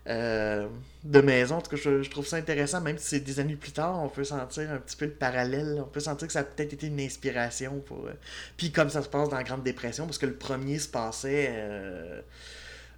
euh, 0.07 0.69
de 1.03 1.21
maison. 1.21 1.57
En 1.57 1.61
tout 1.63 1.71
cas, 1.71 1.77
je, 1.83 2.11
trouve 2.11 2.27
ça 2.27 2.37
intéressant, 2.37 2.81
même 2.83 2.99
si 2.99 3.07
c'est 3.09 3.21
des 3.21 3.41
années 3.41 3.57
plus 3.57 3.73
tard, 3.73 4.03
on 4.03 4.09
peut 4.09 4.25
sentir 4.25 4.71
un 4.71 4.77
petit 4.77 4.97
peu 4.97 5.07
le 5.07 5.13
parallèle. 5.13 5.81
On 5.81 5.89
peut 5.89 6.01
sentir 6.01 6.27
que 6.27 6.33
ça 6.33 6.41
a 6.41 6.45
peut-être 6.45 6.75
été 6.75 6.89
une 6.89 7.01
inspiration 7.01 7.81
pour. 7.81 8.07
Euh, 8.07 8.13
puis 8.59 8.71
comme 8.71 8.91
ça 8.91 9.03
se 9.03 9.09
passe 9.09 9.31
dans 9.31 9.37
la 9.37 9.45
Grande 9.45 9.63
Dépression, 9.63 10.05
parce 10.05 10.19
que 10.19 10.27
le 10.27 10.35
premier 10.35 10.79
se 10.79 10.89
passait. 10.89 11.53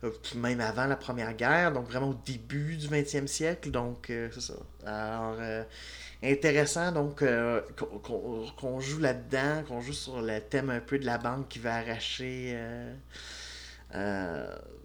Euh, 0.05 0.11
même 0.37 0.61
avant 0.61 0.87
la 0.87 0.97
Première 0.97 1.35
Guerre, 1.35 1.73
donc 1.73 1.87
vraiment 1.89 2.11
au 2.11 2.21
début 2.27 2.77
du 2.77 2.89
20e 2.89 3.27
siècle. 3.27 3.71
Donc, 3.71 4.07
c'est 4.09 4.41
ça. 4.41 4.55
Alors, 4.85 5.37
intéressant 6.23 6.93
donc 6.93 7.25
qu'on 8.05 8.81
joue 8.81 8.99
là-dedans, 8.99 9.65
qu'on 9.67 9.81
joue 9.81 9.93
sur 9.93 10.21
le 10.21 10.41
thème 10.41 10.71
un 10.71 10.81
peu 10.81 10.99
de 10.99 11.07
la 11.07 11.19
banque 11.19 11.49
qui 11.49 11.59
va 11.59 11.77
arracher. 11.77 12.57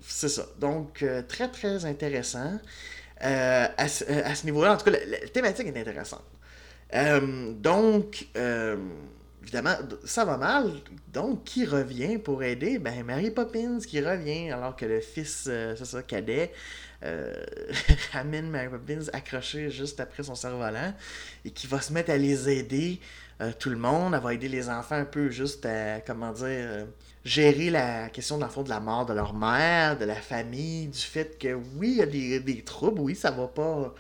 c'est 0.02 0.30
ça. 0.30 0.46
Donc, 0.60 1.06
très, 1.28 1.50
très 1.50 1.86
intéressant. 1.86 2.60
à, 3.20 3.88
ce, 3.88 4.46
niveau-là, 4.46 4.74
en 4.74 4.78
tout 4.78 4.86
cas, 4.86 4.92
la 4.92 5.28
thématique 5.28 5.68
est 5.68 5.80
intéressante. 5.80 6.24
Euh, 6.94 7.54
donc, 7.54 8.28
euh, 8.36 8.78
évidemment, 9.42 9.76
ça 10.04 10.26
va 10.26 10.38
mal. 10.38 10.72
Donc, 11.14 11.44
qui 11.44 11.66
revient 11.66 12.18
pour 12.18 12.44
aider? 12.44 12.80
Ben, 12.80 13.04
Mary 13.04 13.32
Poppins 13.32 13.80
qui 13.80 14.02
revient, 14.02 14.52
alors 14.52 14.76
que 14.76 14.86
le 14.86 15.00
fils, 15.00 15.46
euh, 15.48 15.76
c'est 15.78 15.86
ça, 15.86 16.04
cadet, 16.04 16.52
ramène 18.14 18.50
Mary 18.50 18.70
Poppins 18.70 19.10
accrochée 19.12 19.72
juste 19.72 20.00
après 20.00 20.22
son 20.22 20.36
cerf-volant 20.36 20.94
et 21.44 21.50
qui 21.50 21.66
va 21.66 21.82
se 21.82 21.92
mettre 21.92 22.12
à 22.12 22.18
les 22.18 22.48
aider. 22.48 23.00
tout 23.58 23.72
le 23.72 23.76
monde, 23.76 24.14
elle 24.14 24.22
va 24.22 24.36
aider 24.36 24.48
les 24.48 24.70
enfants 24.70 24.98
un 24.98 25.06
peu 25.06 25.32
juste 25.32 25.66
à, 25.66 26.00
comment 26.02 26.32
dire, 26.32 26.86
gérer 27.26 27.72
la 27.72 28.10
question 28.10 28.38
dans 28.38 28.46
le 28.46 28.52
fond 28.52 28.62
de 28.62 28.70
la 28.70 28.80
mort 28.80 29.08
de 29.08 29.14
leur 29.14 29.34
mère, 29.34 29.98
de 29.98 30.06
la 30.06 30.16
famille, 30.16 30.88
du 30.88 31.00
fait 31.00 31.40
que 31.40 31.54
oui, 31.76 31.94
il 31.94 31.98
y 31.98 32.02
a 32.02 32.06
des, 32.06 32.40
des 32.40 32.64
troubles, 32.64 33.02
oui, 33.02 33.16
ça 33.16 33.32
va 33.32 33.48
pas 33.48 33.96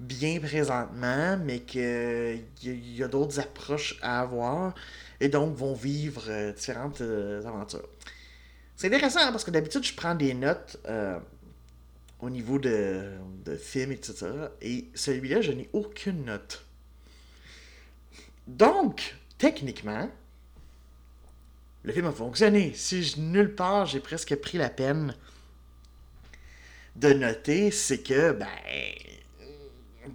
bien 0.00 0.38
présentement, 0.40 1.36
mais 1.38 1.60
qu'il 1.60 2.44
y, 2.62 2.96
y 2.96 3.02
a 3.02 3.08
d'autres 3.08 3.40
approches 3.40 3.98
à 4.02 4.20
avoir 4.20 4.74
et 5.20 5.28
donc 5.28 5.56
vont 5.56 5.74
vivre 5.74 6.24
euh, 6.28 6.52
différentes 6.52 7.00
euh, 7.00 7.44
aventures. 7.44 7.88
C'est 8.76 8.86
intéressant 8.86 9.20
hein, 9.20 9.32
parce 9.32 9.44
que 9.44 9.50
d'habitude, 9.50 9.84
je 9.84 9.94
prends 9.94 10.14
des 10.14 10.34
notes 10.34 10.78
euh, 10.86 11.18
au 12.20 12.30
niveau 12.30 12.58
de, 12.58 13.10
de 13.44 13.56
films, 13.56 13.92
etc. 13.92 14.26
Et 14.62 14.88
celui-là, 14.94 15.40
je 15.40 15.52
n'ai 15.52 15.68
aucune 15.72 16.24
note. 16.24 16.64
Donc, 18.46 19.16
techniquement, 19.36 20.08
le 21.82 21.92
film 21.92 22.06
a 22.06 22.12
fonctionné. 22.12 22.72
Si 22.74 23.02
je, 23.02 23.20
nulle 23.20 23.54
part 23.54 23.86
j'ai 23.86 24.00
presque 24.00 24.34
pris 24.36 24.58
la 24.58 24.70
peine 24.70 25.14
de 26.96 27.12
noter, 27.12 27.70
c'est 27.70 27.98
que, 27.98 28.32
ben, 28.32 28.46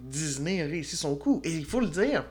Disney 0.02 0.62
a 0.62 0.66
réussi 0.66 0.96
son 0.96 1.16
coup. 1.16 1.40
Et 1.44 1.52
il 1.52 1.64
faut 1.64 1.80
le 1.80 1.88
dire. 1.88 2.24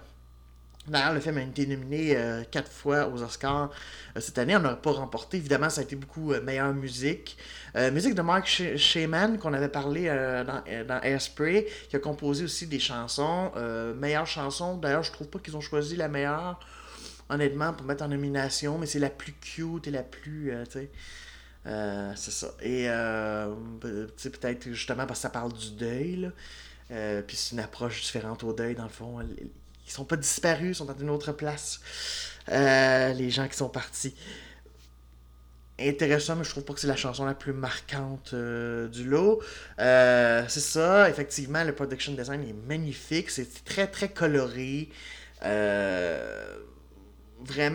D'ailleurs, 0.86 1.13
le 1.13 1.22
film 1.22 1.38
a 1.38 1.41
été 1.41 1.65
nominé 1.65 2.17
euh, 2.17 2.43
quatre 2.43 2.70
fois 2.70 3.08
aux 3.08 3.24
Oscars 3.24 3.72
euh, 4.17 4.20
cette 4.20 4.38
année. 4.38 4.55
On 4.58 4.60
n'a 4.60 4.75
pas 4.75 4.91
remporté. 4.91 5.38
Évidemment, 5.38 5.70
ça 5.70 5.79
a 5.79 5.84
été 5.86 5.96
beaucoup 5.96 6.34
euh, 6.34 6.41
meilleure 6.41 6.74
musique. 6.74 7.38
musique 7.93 8.15
de 8.15 8.22
Mark 8.22 8.62
qu'on 9.39 9.53
avait 9.53 9.70
parlé 9.70 10.05
dans, 10.08 11.01
Airspray, 11.01 11.67
qui 11.89 11.96
a 11.96 12.00
composé 12.00 12.43
aussi 12.43 12.67
des 12.67 12.79
chansons. 12.79 13.51
meilleure 13.98 14.27
chanson. 14.27 14.77
D'ailleurs, 14.77 15.03
je 15.03 15.12
trouve 15.12 15.27
pas 15.27 15.39
qu'ils 15.39 15.55
ont 15.55 15.62
choisi 15.62 15.96
la 15.96 16.08
meilleure, 16.08 16.60
honnêtement, 17.29 17.74
pour 17.74 17.86
mettre 17.88 18.03
en 18.03 18.10
nomination, 18.10 18.77
mais 18.77 18.86
c'est 18.86 19.00
la 19.00 19.10
plus 19.10 19.34
cute 19.34 19.88
et 19.88 19.91
la 19.91 20.03
plus. 20.03 20.53
c'est 20.65 22.32
ça. 22.32 22.53
Et 22.62 22.88
peut-être 24.22 24.70
justement 24.72 25.08
parce 25.08 25.20
que 25.20 25.24
ça 25.24 25.29
parle 25.29 25.53
du 25.53 25.72
deuil. 25.72 26.32
Euh, 26.92 27.22
puis 27.22 27.36
c'est 27.36 27.54
une 27.54 27.60
approche 27.60 28.02
différente 28.02 28.44
au 28.44 28.54
deuil, 28.54 28.75
dans 28.75 28.84
le 28.84 28.90
fond. 28.90 29.20
Ils 29.22 29.92
sont 29.92 30.06
pas 30.06 30.16
disparus, 30.16 30.70
ils 30.70 30.75
sont 30.75 30.86
dans 30.86 30.98
une 30.98 31.10
autre 31.10 31.32
place. 31.32 31.82
Euh, 32.50 33.13
les 33.13 33.30
gens 33.30 33.48
qui 33.48 33.58
sont 33.58 33.70
partis. 33.70 34.16
Intéressant, 35.80 36.36
mais 36.36 36.44
je 36.44 36.52
trouve 36.52 36.63
pas 36.63 36.74
que 36.74 36.80
c'est 36.80 36.88
la 36.88 36.96
chanson 36.96 37.25
la 37.25 37.34
plus 37.34 37.54
marquante 37.54 38.32
euh, 38.34 38.88
du 38.88 39.06
lot. 39.06 39.42
c'est 39.78 40.60
ça, 40.60 41.10
effectivement, 41.10 41.63
le 41.63 41.74
production 41.74 42.13
design 42.13 42.48
est 42.48 42.68
magnifique. 42.68 43.30
C'est 43.30 43.63
très, 43.66 43.88
très 43.88 44.10
coloré. 44.10 44.90
vraiment 45.42 46.60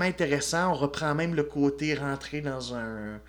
intéressant. 0.05 0.73
On 0.73 0.75
reprend 0.75 1.15
même 1.15 1.35
le 1.35 1.43
côté 1.43 1.95
rentré 1.95 2.41
dans 2.41 2.75
un 2.75 3.21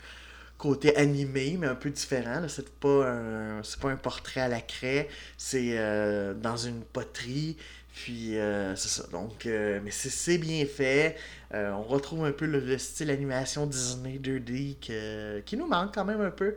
côté 0.60 0.96
animé, 0.98 1.56
mais 1.58 1.68
un 1.68 1.76
peu 1.76 1.90
différent. 1.90 2.44
C'est 2.48 2.70
pas 2.70 3.10
un, 3.10 3.62
pas 3.82 3.90
un 3.90 3.96
portrait 3.96 4.42
à 4.42 4.48
la 4.48 4.62
craie, 4.62 5.08
c'est 5.38 5.80
euh, 5.80 6.36
dans 6.36 6.58
une 6.58 6.82
poterie. 6.82 7.58
Puis 7.96 8.38
euh, 8.38 8.76
c'est 8.76 8.90
ça. 8.90 9.08
Donc, 9.12 9.46
euh, 9.46 9.80
mais 9.84 9.92
c'est, 9.92 10.38
bien 10.38 10.66
fait. 10.66 11.16
on 11.54 11.82
retrouve 11.82 12.26
un 12.26 12.32
peu 12.32 12.46
le, 12.46 12.78
style 12.78 13.10
animation 13.10 13.66
Disney 13.66 14.20
2D 14.20 15.44
qui 15.44 15.58
nous 15.58 15.66
manque 15.66 15.96
quand 15.96 16.06
même 16.06 16.22
un 16.22 16.32
peu. 16.32 16.56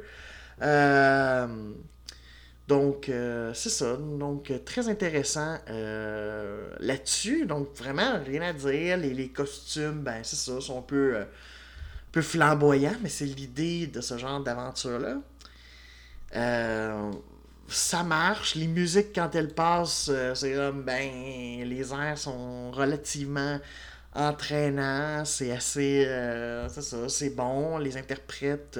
donc, 2.68 3.10
c'est 3.54 3.70
ça. 3.70 3.96
Donc, 3.96 4.52
très 4.64 4.88
intéressant 4.88 5.58
là-dessus. 6.80 7.46
Donc, 7.46 7.68
vraiment, 7.76 8.20
rien 8.26 8.42
à 8.42 8.52
dire. 8.52 8.96
Les, 8.96 9.14
les 9.14 9.28
costumes, 9.28 10.02
ben, 10.02 10.22
c'est 10.24 10.36
ça, 10.36 10.60
sont 10.60 10.80
un 10.80 10.82
peu 10.82 11.24
peu 12.12 12.22
flamboyant, 12.22 12.94
mais 13.02 13.08
c'est 13.08 13.24
l'idée 13.24 13.86
de 13.86 14.00
ce 14.00 14.18
genre 14.18 14.40
d'aventure-là. 14.40 15.16
Euh, 16.36 17.10
ça 17.68 18.02
marche. 18.02 18.54
Les 18.54 18.66
musiques, 18.66 19.14
quand 19.14 19.34
elles 19.34 19.54
passent, 19.54 20.10
euh, 20.12 20.34
c'est 20.34 20.54
comme, 20.54 20.82
ben, 20.82 21.64
les 21.64 21.92
airs 21.92 22.18
sont 22.18 22.70
relativement 22.70 23.58
entraînants. 24.14 25.24
C'est 25.24 25.52
assez. 25.52 26.04
Euh, 26.06 26.68
c'est 26.68 26.82
ça, 26.82 27.08
c'est 27.08 27.30
bon. 27.30 27.78
Les 27.78 27.96
interprètes 27.96 28.78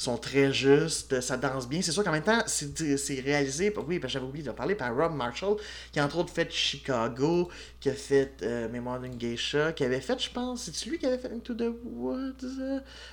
sont 0.00 0.16
très 0.16 0.50
justes, 0.50 1.20
ça 1.20 1.36
danse 1.36 1.68
bien. 1.68 1.82
C'est 1.82 1.92
sûr 1.92 2.02
qu'en 2.02 2.12
même 2.12 2.22
temps, 2.22 2.42
c'est 2.46 3.20
réalisé, 3.20 3.72
oui, 3.86 4.00
j'avais 4.06 4.24
oublié 4.24 4.42
de 4.42 4.50
parler, 4.50 4.74
par 4.74 4.96
Rob 4.96 5.14
Marshall, 5.14 5.56
qui 5.92 6.00
a 6.00 6.06
entre 6.06 6.16
autres 6.18 6.32
fait 6.32 6.50
Chicago, 6.50 7.50
qui 7.80 7.90
a 7.90 7.94
fait 7.94 8.32
euh, 8.42 8.68
Mémoire 8.70 8.98
d'une 8.98 9.16
geisha, 9.16 9.72
qui 9.72 9.84
avait 9.84 10.00
fait, 10.00 10.18
je 10.22 10.30
pense, 10.30 10.70
c'est 10.72 10.88
lui 10.88 10.98
qui 10.98 11.04
avait 11.04 11.18
fait 11.18 11.30
Into 11.30 11.52
the 11.52 11.70
Woods 11.84 12.32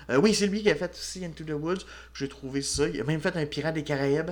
euh, 0.09 0.17
Oui, 0.21 0.33
c'est 0.33 0.47
lui 0.47 0.63
qui 0.63 0.69
a 0.69 0.75
fait 0.75 0.91
aussi 0.91 1.25
Into 1.25 1.43
the 1.43 1.61
Woods. 1.61 1.83
J'ai 2.13 2.29
trouvé 2.29 2.61
ça. 2.61 2.87
Il 2.87 3.01
a 3.01 3.03
même 3.03 3.19
fait 3.19 3.35
un 3.35 3.45
Pirate 3.45 3.75
des 3.75 3.83
Caraïbes. 3.83 4.31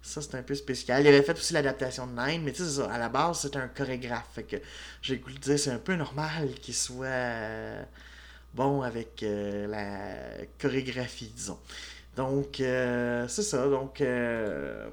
Ça, 0.00 0.22
c'est 0.22 0.36
un 0.36 0.42
peu 0.42 0.54
spécial. 0.54 1.02
Il 1.02 1.08
avait 1.08 1.22
fait 1.22 1.36
aussi 1.36 1.54
l'adaptation 1.54 2.06
de 2.06 2.12
Nine, 2.12 2.42
mais 2.44 2.52
tu 2.52 2.62
sais, 2.62 2.82
à 2.82 2.98
la 2.98 3.08
base, 3.08 3.40
c'est 3.40 3.56
un 3.56 3.66
chorégraphe. 3.66 4.38
J'ai 5.02 5.20
le 5.26 5.38
dire, 5.38 5.58
c'est 5.58 5.70
un 5.70 5.78
peu 5.78 5.96
normal 5.96 6.50
qu'il 6.62 6.74
soit 6.74 7.06
euh, 7.06 7.82
bon 8.54 8.82
avec 8.82 9.24
la 9.24 10.44
chorégraphie, 10.60 11.32
disons. 11.34 11.58
Donc, 12.16 12.60
euh, 12.60 13.28
c'est 13.28 13.42
ça. 13.42 13.68
Donc, 13.68 14.00
euh, 14.00 14.86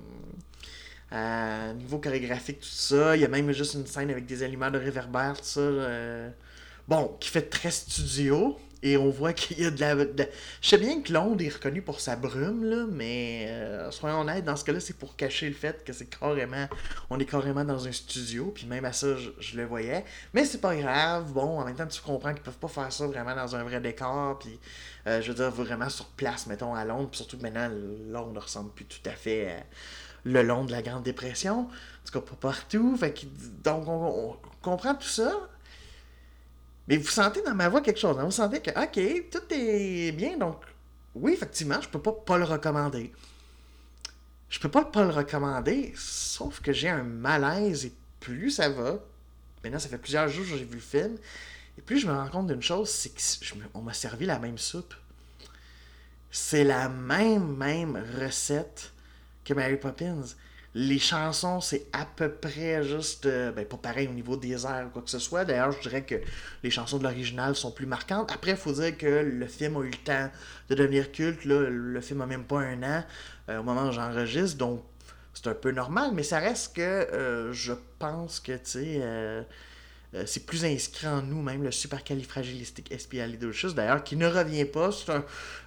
niveau 1.75 1.99
chorégraphique, 1.99 2.59
tout 2.59 2.67
ça, 2.67 3.15
il 3.15 3.21
y 3.21 3.25
a 3.25 3.27
même 3.27 3.51
juste 3.51 3.75
une 3.75 3.87
scène 3.87 4.09
avec 4.09 4.25
des 4.25 4.43
aliments 4.43 4.71
de 4.71 4.77
réverbère, 4.77 5.35
tout 5.37 5.45
ça. 5.45 5.59
Euh, 5.61 6.29
bon, 6.87 7.15
qui 7.19 7.29
fait 7.29 7.43
très 7.43 7.71
studio. 7.71 8.57
Et 8.83 8.97
on 8.97 9.09
voit 9.09 9.33
qu'il 9.33 9.59
y 9.59 9.65
a 9.65 9.71
de 9.71 9.79
la. 9.79 9.95
Je 10.61 10.69
sais 10.69 10.77
bien 10.77 11.01
que 11.01 11.11
Londres 11.11 11.43
est 11.43 11.49
reconnu 11.49 11.81
pour 11.81 11.99
sa 11.99 12.15
brume, 12.15 12.63
là, 12.63 12.85
mais 12.91 13.49
soyons 13.89 14.21
honnêtes, 14.21 14.45
dans 14.45 14.55
ce 14.55 14.63
cas-là, 14.65 14.79
c'est 14.79 14.97
pour 14.97 15.15
cacher 15.15 15.47
le 15.47 15.55
fait 15.55 15.83
que 15.83 15.91
c'est 15.91 16.05
carrément. 16.05 16.67
On 17.09 17.19
est 17.19 17.25
carrément 17.25 17.63
dans 17.63 17.87
un 17.87 17.91
studio, 17.91 18.51
puis 18.53 18.67
même 18.67 18.85
à 18.85 18.93
ça, 18.93 19.07
je, 19.39 19.57
le 19.57 19.65
voyais. 19.65 20.03
Mais 20.33 20.45
c'est 20.45 20.61
pas 20.61 20.75
grave, 20.75 21.31
bon, 21.31 21.59
en 21.59 21.65
même 21.65 21.75
temps, 21.75 21.87
tu 21.87 22.01
comprends 22.01 22.33
qu'ils 22.33 22.43
peuvent 22.43 22.57
pas 22.57 22.67
faire 22.67 22.91
ça 22.91 23.07
vraiment 23.07 23.35
dans 23.35 23.55
un 23.55 23.63
vrai 23.63 23.79
décor, 23.79 24.37
puis 24.37 24.59
euh, 25.07 25.21
je 25.21 25.29
veux 25.29 25.35
dire, 25.35 25.51
vraiment 25.51 25.89
sur 25.89 26.05
place, 26.07 26.47
mettons, 26.47 26.75
à 26.75 26.85
Londres. 26.85 27.09
surtout 27.13 27.37
que 27.37 27.43
maintenant, 27.43 27.69
Londres 28.09 28.33
ne 28.33 28.39
ressemble 28.39 28.71
plus 28.71 28.85
tout 28.85 29.09
à 29.09 29.13
fait 29.13 29.51
à 29.51 29.63
le 30.25 30.41
long 30.41 30.63
de 30.65 30.71
la 30.71 30.81
Grande 30.81 31.03
Dépression. 31.03 31.59
En 31.61 32.05
tout 32.05 32.19
cas, 32.19 32.21
pas 32.21 32.35
partout. 32.35 32.97
Donc, 33.63 33.87
on, 33.87 34.35
comprend 34.61 34.95
tout 34.95 35.07
ça. 35.07 35.49
Mais 36.87 36.97
vous 36.97 37.07
sentez 37.07 37.41
dans 37.41 37.55
ma 37.55 37.69
voix 37.69 37.81
quelque 37.81 37.99
chose. 37.99 38.17
Hein? 38.19 38.25
Vous 38.25 38.31
sentez 38.31 38.61
que, 38.61 38.71
OK, 38.71 39.29
tout 39.31 39.53
est 39.53 40.11
bien. 40.11 40.37
Donc, 40.37 40.61
oui, 41.15 41.33
effectivement, 41.33 41.79
je 41.81 41.87
peux 41.87 42.01
pas 42.01 42.11
pas 42.11 42.37
le 42.37 42.43
recommander. 42.43 43.13
Je 44.49 44.59
peux 44.59 44.69
pas 44.69 44.85
pas 44.85 45.03
le 45.03 45.11
recommander, 45.11 45.93
sauf 45.95 46.59
que 46.59 46.73
j'ai 46.73 46.89
un 46.89 47.03
malaise 47.03 47.85
et 47.85 47.93
plus 48.19 48.51
ça 48.51 48.69
va. 48.69 48.99
Maintenant, 49.63 49.79
ça 49.79 49.89
fait 49.89 49.97
plusieurs 49.97 50.27
jours 50.27 50.45
que 50.45 50.57
j'ai 50.57 50.65
vu 50.65 50.75
le 50.75 50.79
film. 50.79 51.17
Et 51.77 51.81
puis 51.81 51.99
je 51.99 52.07
me 52.07 52.13
rends 52.13 52.29
compte 52.29 52.47
d'une 52.47 52.61
chose, 52.61 52.89
c'est 52.89 53.11
qu'on 53.73 53.81
m'a 53.81 53.93
servi 53.93 54.25
la 54.25 54.39
même 54.39 54.57
soupe. 54.57 54.93
C'est 56.29 56.63
la 56.63 56.89
même, 56.89 57.55
même 57.55 58.03
recette 58.19 58.91
que 59.43 59.53
Mary 59.53 59.77
Poppins. 59.77 60.23
Les 60.75 60.97
chansons, 60.97 61.61
c'est 61.61 61.85
à 61.93 62.05
peu 62.05 62.29
près 62.31 62.83
juste, 62.83 63.27
euh, 63.27 63.51
ben, 63.51 63.63
pas 63.63 63.77
pareil 63.77 64.07
au 64.07 64.11
niveau 64.11 64.37
des 64.37 64.65
airs 64.65 64.87
ou 64.87 64.89
quoi 64.89 65.01
que 65.03 65.09
ce 65.09 65.19
soit. 65.19 65.45
D'ailleurs, 65.45 65.71
je 65.71 65.81
dirais 65.81 66.03
que 66.03 66.15
les 66.63 66.71
chansons 66.71 66.97
de 66.97 67.03
l'original 67.03 67.55
sont 67.55 67.71
plus 67.71 67.85
marquantes. 67.85 68.31
Après, 68.31 68.51
il 68.51 68.57
faut 68.57 68.71
dire 68.71 68.97
que 68.97 69.05
le 69.05 69.45
film 69.45 69.77
a 69.77 69.81
eu 69.81 69.91
le 69.91 70.03
temps 70.03 70.31
de 70.69 70.75
devenir 70.75 71.11
culte. 71.11 71.45
Là, 71.45 71.69
le 71.69 72.01
film 72.01 72.21
a 72.21 72.25
même 72.25 72.45
pas 72.45 72.59
un 72.59 72.81
an 72.81 73.03
euh, 73.49 73.59
au 73.59 73.63
moment 73.63 73.89
où 73.89 73.91
j'enregistre, 73.91 74.57
donc 74.57 74.83
c'est 75.35 75.47
un 75.47 75.53
peu 75.53 75.71
normal, 75.71 76.11
mais 76.13 76.23
ça 76.23 76.39
reste 76.39 76.75
que 76.75 76.81
euh, 76.81 77.53
je 77.53 77.73
pense 77.99 78.39
que, 78.39 78.53
tu 78.53 78.59
sais 78.63 79.45
c'est 80.25 80.45
plus 80.45 80.63
inscrit 80.63 81.07
en 81.07 81.21
nous, 81.21 81.41
même 81.41 81.63
le 81.63 81.71
supercalifragilistique 81.71 82.91
espialidocious, 82.91 83.73
d'ailleurs, 83.73 84.03
qui 84.03 84.15
ne 84.15 84.27
revient 84.27 84.65
pas. 84.65 84.91
C'est 84.91 85.11
un, 85.11 85.25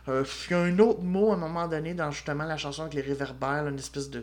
euh, 0.08 0.24
un 0.50 0.78
autre 0.78 1.02
mot 1.02 1.32
à 1.32 1.34
un 1.34 1.38
moment 1.38 1.66
donné 1.66 1.94
dans 1.94 2.10
justement 2.10 2.44
la 2.44 2.56
chanson 2.56 2.82
avec 2.82 2.94
les 2.94 3.02
réverbères, 3.02 3.66
une 3.66 3.78
espèce 3.78 4.08
de 4.08 4.22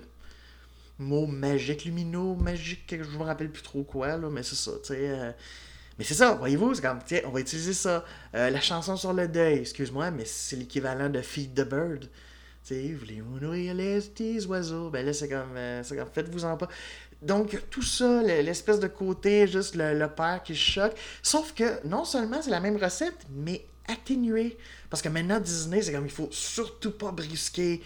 mot 1.00 1.26
magique, 1.26 1.86
lumineux, 1.86 2.36
magique, 2.36 2.86
je 2.90 3.18
me 3.18 3.24
rappelle 3.24 3.50
plus 3.50 3.64
trop 3.64 3.84
quoi, 3.84 4.18
là, 4.18 4.30
mais 4.30 4.44
c'est 4.44 4.56
ça, 4.56 4.72
tu 4.82 4.90
sais. 4.90 5.10
Euh, 5.10 5.32
mais 5.98 6.06
c'est 6.06 6.14
ça, 6.16 6.34
voyez-vous, 6.34 6.76
c'est 6.76 6.82
comme, 6.82 7.00
tiens, 7.06 7.22
on 7.26 7.30
va 7.30 7.40
utiliser 7.40 7.74
ça. 7.74 8.04
la 8.34 8.62
chanson 8.62 8.96
sur 8.96 9.14
le 9.14 9.28
deuil, 9.28 9.60
excuse-moi, 9.60 10.10
mais 10.10 10.26
c'est 10.26 10.56
l'équivalent 10.56 11.10
de 11.10 11.22
Feed 11.22 11.54
the 11.54 11.68
Bird. 11.68 12.10
Tu 12.66 12.96
voulez-vous 12.96 13.40
nourrir 13.40 13.76
les 13.76 14.00
petits 14.00 14.44
oiseaux? 14.48 14.90
Ben 14.90 15.06
là, 15.06 15.14
c'est 15.14 15.30
comme, 15.30 15.56
c'est 15.84 15.96
comme 15.96 16.10
faites-vous-en 16.12 16.58
pas. 16.58 16.70
Donc, 17.24 17.58
tout 17.70 17.82
ça, 17.82 18.22
l'espèce 18.22 18.80
de 18.82 18.88
côté, 18.88 19.48
juste 19.48 19.76
le, 19.76 20.08
père 20.08 20.42
qui 20.44 20.56
choque. 20.56 20.94
Sauf 21.22 21.54
que 21.54 21.86
non 21.88 22.04
seulement 22.04 22.42
c'est 22.42 22.52
la 22.52 22.60
même 22.60 22.76
recette, 22.76 23.16
mais 23.32 23.66
atténuée. 23.88 24.58
Parce 24.90 25.02
que 25.02 25.08
maintenant, 25.08 25.40
Disney, 25.40 25.82
c'est 25.82 25.94
comme 25.94 26.06
il 26.06 26.12
faut 26.12 26.28
surtout 26.32 26.92
pas 26.92 27.12
brisquer 27.12 27.82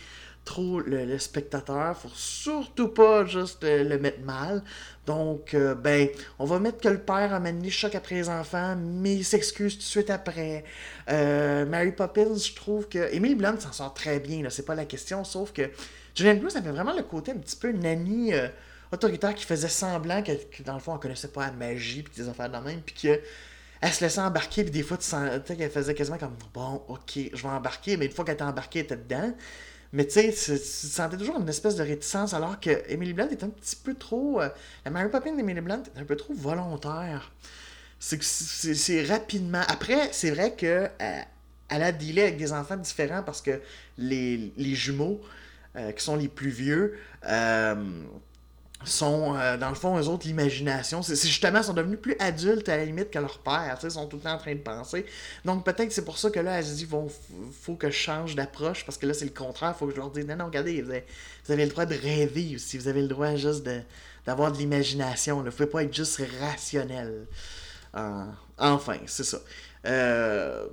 trop 0.47 0.79
le, 0.79 1.19
spectateur. 1.19 1.95
faut 1.97 2.09
surtout 2.13 2.87
pas 2.87 3.25
juste 3.25 3.59
le 3.63 3.97
mettre 3.99 4.21
mal. 4.21 4.63
Donc, 5.05 5.53
euh, 5.53 5.75
ben, 5.75 6.09
on 6.39 6.45
va 6.45 6.59
mettre 6.59 6.79
que 6.79 6.87
le 6.89 6.99
père 6.99 7.33
a 7.33 7.39
mené 7.39 7.69
choc 7.69 7.95
après 7.95 8.15
les 8.15 8.29
enfants, 8.29 8.75
mais 8.75 9.15
il 9.15 9.25
s'excuse 9.25 9.73
tout 9.73 9.79
de 9.79 9.83
suite 9.83 10.09
après. 10.09 10.63
Euh, 11.09 11.65
Mary 11.65 11.91
Poppins, 11.91 12.35
je 12.35 12.53
trouve 12.53 12.87
que. 12.87 13.13
Emily 13.13 13.35
Blunt 13.35 13.59
s'en 13.59 13.71
sort 13.71 13.93
très 13.93 14.19
bien, 14.19 14.41
là, 14.41 14.49
c'est 14.49 14.65
pas 14.65 14.75
la 14.75 14.85
question, 14.85 15.23
sauf 15.23 15.51
que 15.51 15.69
Julianne 16.15 16.39
Bruce 16.39 16.55
avait 16.55 16.71
vraiment 16.71 16.93
le 16.93 17.03
côté 17.03 17.31
un 17.31 17.37
petit 17.37 17.55
peu 17.55 17.71
nanny. 17.71 18.33
Euh, 18.33 18.47
autoritaire 18.91 19.35
qui 19.35 19.43
faisait 19.43 19.67
semblant 19.67 20.23
que, 20.23 20.63
dans 20.63 20.75
le 20.75 20.79
fond, 20.79 20.93
elle 20.93 20.99
connaissait 21.01 21.27
pas 21.27 21.47
la 21.47 21.51
magie, 21.51 22.03
puis 22.03 22.23
des 22.23 22.29
affaires 22.29 22.49
de 22.49 22.57
même, 22.57 22.81
puis 22.81 22.95
qu'elle 22.95 23.93
se 23.93 24.01
laissait 24.01 24.21
embarquer, 24.21 24.63
puis 24.63 24.71
des 24.71 24.83
fois, 24.83 24.97
tu 24.97 25.03
sentais 25.03 25.57
qu'elle 25.57 25.69
faisait 25.69 25.93
quasiment 25.93 26.17
comme 26.17 26.37
bon, 26.53 26.81
ok, 26.87 27.19
je 27.33 27.43
vais 27.43 27.49
embarquer, 27.49 27.97
mais 27.97 28.05
une 28.05 28.11
fois 28.11 28.23
qu'elle 28.23 28.35
était 28.35 28.43
embarquée, 28.43 28.79
elle 28.79 28.85
était 28.85 28.95
dedans. 28.95 29.33
Mais 29.93 30.05
tu 30.05 30.13
sais, 30.13 30.33
tu 30.33 30.57
sentais 30.57 31.17
toujours 31.17 31.39
une 31.39 31.47
espèce 31.47 31.75
de 31.75 31.83
réticence, 31.83 32.33
alors 32.33 32.59
que 32.59 32.69
Emily 32.87 33.13
Blunt 33.13 33.29
est 33.29 33.43
un 33.43 33.49
petit 33.49 33.75
peu 33.75 33.93
trop. 33.93 34.41
Euh, 34.41 34.49
la 34.85 34.91
Mary 34.91 35.09
Poppins 35.09 35.35
d'Emily 35.35 35.61
Blunt 35.61 35.83
est 35.95 35.99
un 35.99 36.03
peu 36.03 36.15
trop 36.15 36.33
volontaire. 36.33 37.31
C'est 37.99 39.03
rapidement. 39.05 39.63
Après, 39.67 40.09
c'est 40.11 40.31
vrai 40.31 40.53
que 40.53 40.65
euh, 40.65 41.21
elle 41.69 41.83
a 41.83 41.91
dealé 41.91 42.23
avec 42.23 42.37
des 42.37 42.53
enfants 42.53 42.77
différents 42.77 43.23
parce 43.23 43.41
que 43.41 43.61
les, 43.97 44.53
les 44.57 44.75
jumeaux, 44.75 45.21
euh, 45.75 45.91
qui 45.91 46.03
sont 46.03 46.15
les 46.15 46.27
plus 46.27 46.49
vieux, 46.49 46.97
sont, 48.85 49.35
euh, 49.35 49.57
dans 49.57 49.69
le 49.69 49.75
fond, 49.75 49.97
eux 49.99 50.07
autres, 50.07 50.27
l'imagination. 50.27 51.01
C'est 51.01 51.15
justement, 51.15 51.59
ils 51.59 51.65
sont 51.65 51.73
devenus 51.73 51.99
plus 51.99 52.15
adultes 52.19 52.69
à 52.69 52.77
la 52.77 52.85
limite 52.85 53.09
que 53.09 53.19
leur 53.19 53.39
père. 53.39 53.77
Ils 53.83 53.91
sont 53.91 54.07
tout 54.07 54.17
le 54.17 54.23
temps 54.23 54.33
en 54.33 54.37
train 54.37 54.53
de 54.53 54.59
penser. 54.59 55.05
Donc 55.45 55.65
peut-être 55.65 55.91
c'est 55.91 56.05
pour 56.05 56.17
ça 56.17 56.29
que 56.29 56.39
là, 56.39 56.59
elle 56.59 56.65
se 56.65 56.75
dit, 56.75 56.85
bon, 56.85 57.07
faut 57.61 57.75
que 57.75 57.89
je 57.89 57.95
change 57.95 58.35
d'approche 58.35 58.85
parce 58.85 58.97
que 58.97 59.05
là, 59.05 59.13
c'est 59.13 59.25
le 59.25 59.31
contraire. 59.31 59.75
faut 59.75 59.87
que 59.87 59.93
je 59.93 59.97
leur 59.97 60.11
dise, 60.11 60.25
non, 60.25 60.35
non, 60.35 60.45
regardez, 60.45 60.81
vous 60.81 60.91
avez, 61.51 61.65
le 61.65 61.71
droit 61.71 61.85
de 61.85 61.95
rêver 61.95 62.53
aussi. 62.55 62.77
Vous 62.77 62.87
avez 62.87 63.01
le 63.01 63.07
droit 63.07 63.35
juste 63.35 63.67
d'avoir 64.25 64.51
de, 64.51 64.57
l'imagination. 64.57 65.37
Vous 65.37 65.43
ne 65.43 65.49
pouvez 65.49 65.67
pas 65.67 65.83
être 65.83 65.93
juste 65.93 66.21
rationnel. 66.39 67.25
Euh, 67.95 68.25
enfin, 68.57 68.97
c'est 69.07 69.23
ça. 69.23 69.39
Euh, 69.85 70.67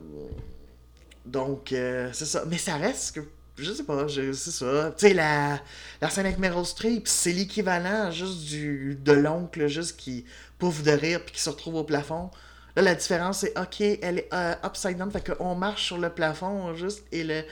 donc, 1.24 1.68
c'est 1.70 2.26
ça. 2.26 2.44
Mais 2.46 2.58
ça 2.58 2.76
reste 2.76 3.16
que 3.16 3.20
je 3.56 3.72
sais 3.72 3.84
pas, 3.84 4.06
c'est 4.08 4.32
ça. 4.34 4.92
Tu 4.96 5.08
sais, 5.08 5.14
la, 5.14 5.60
la 6.00 6.10
scène 6.10 6.26
avec 6.26 6.38
Meryl 6.38 6.64
Streep, 6.64 7.06
c'est 7.06 7.32
l'équivalent 7.32 8.10
juste 8.10 8.44
du 8.46 8.98
de 9.00 9.12
l'oncle 9.12 9.68
juste 9.68 9.96
qui 9.96 10.24
pouffe 10.58 10.82
de 10.82 10.90
rire 10.90 11.20
puis 11.24 11.34
qui 11.34 11.40
se 11.40 11.50
retrouve 11.50 11.76
au 11.76 11.84
plafond. 11.84 12.30
Là, 12.76 12.82
la 12.82 12.94
différence, 12.94 13.38
c'est 13.38 13.56
OK, 13.58 13.80
elle 13.80 14.18
est 14.18 14.28
euh, 14.32 14.54
upside 14.64 14.98
down, 14.98 15.10
fait 15.10 15.36
qu'on 15.36 15.54
marche 15.54 15.86
sur 15.86 15.98
le 15.98 16.10
plafond 16.10 16.74
juste 16.74 17.04
et 17.12 17.22
le, 17.22 17.44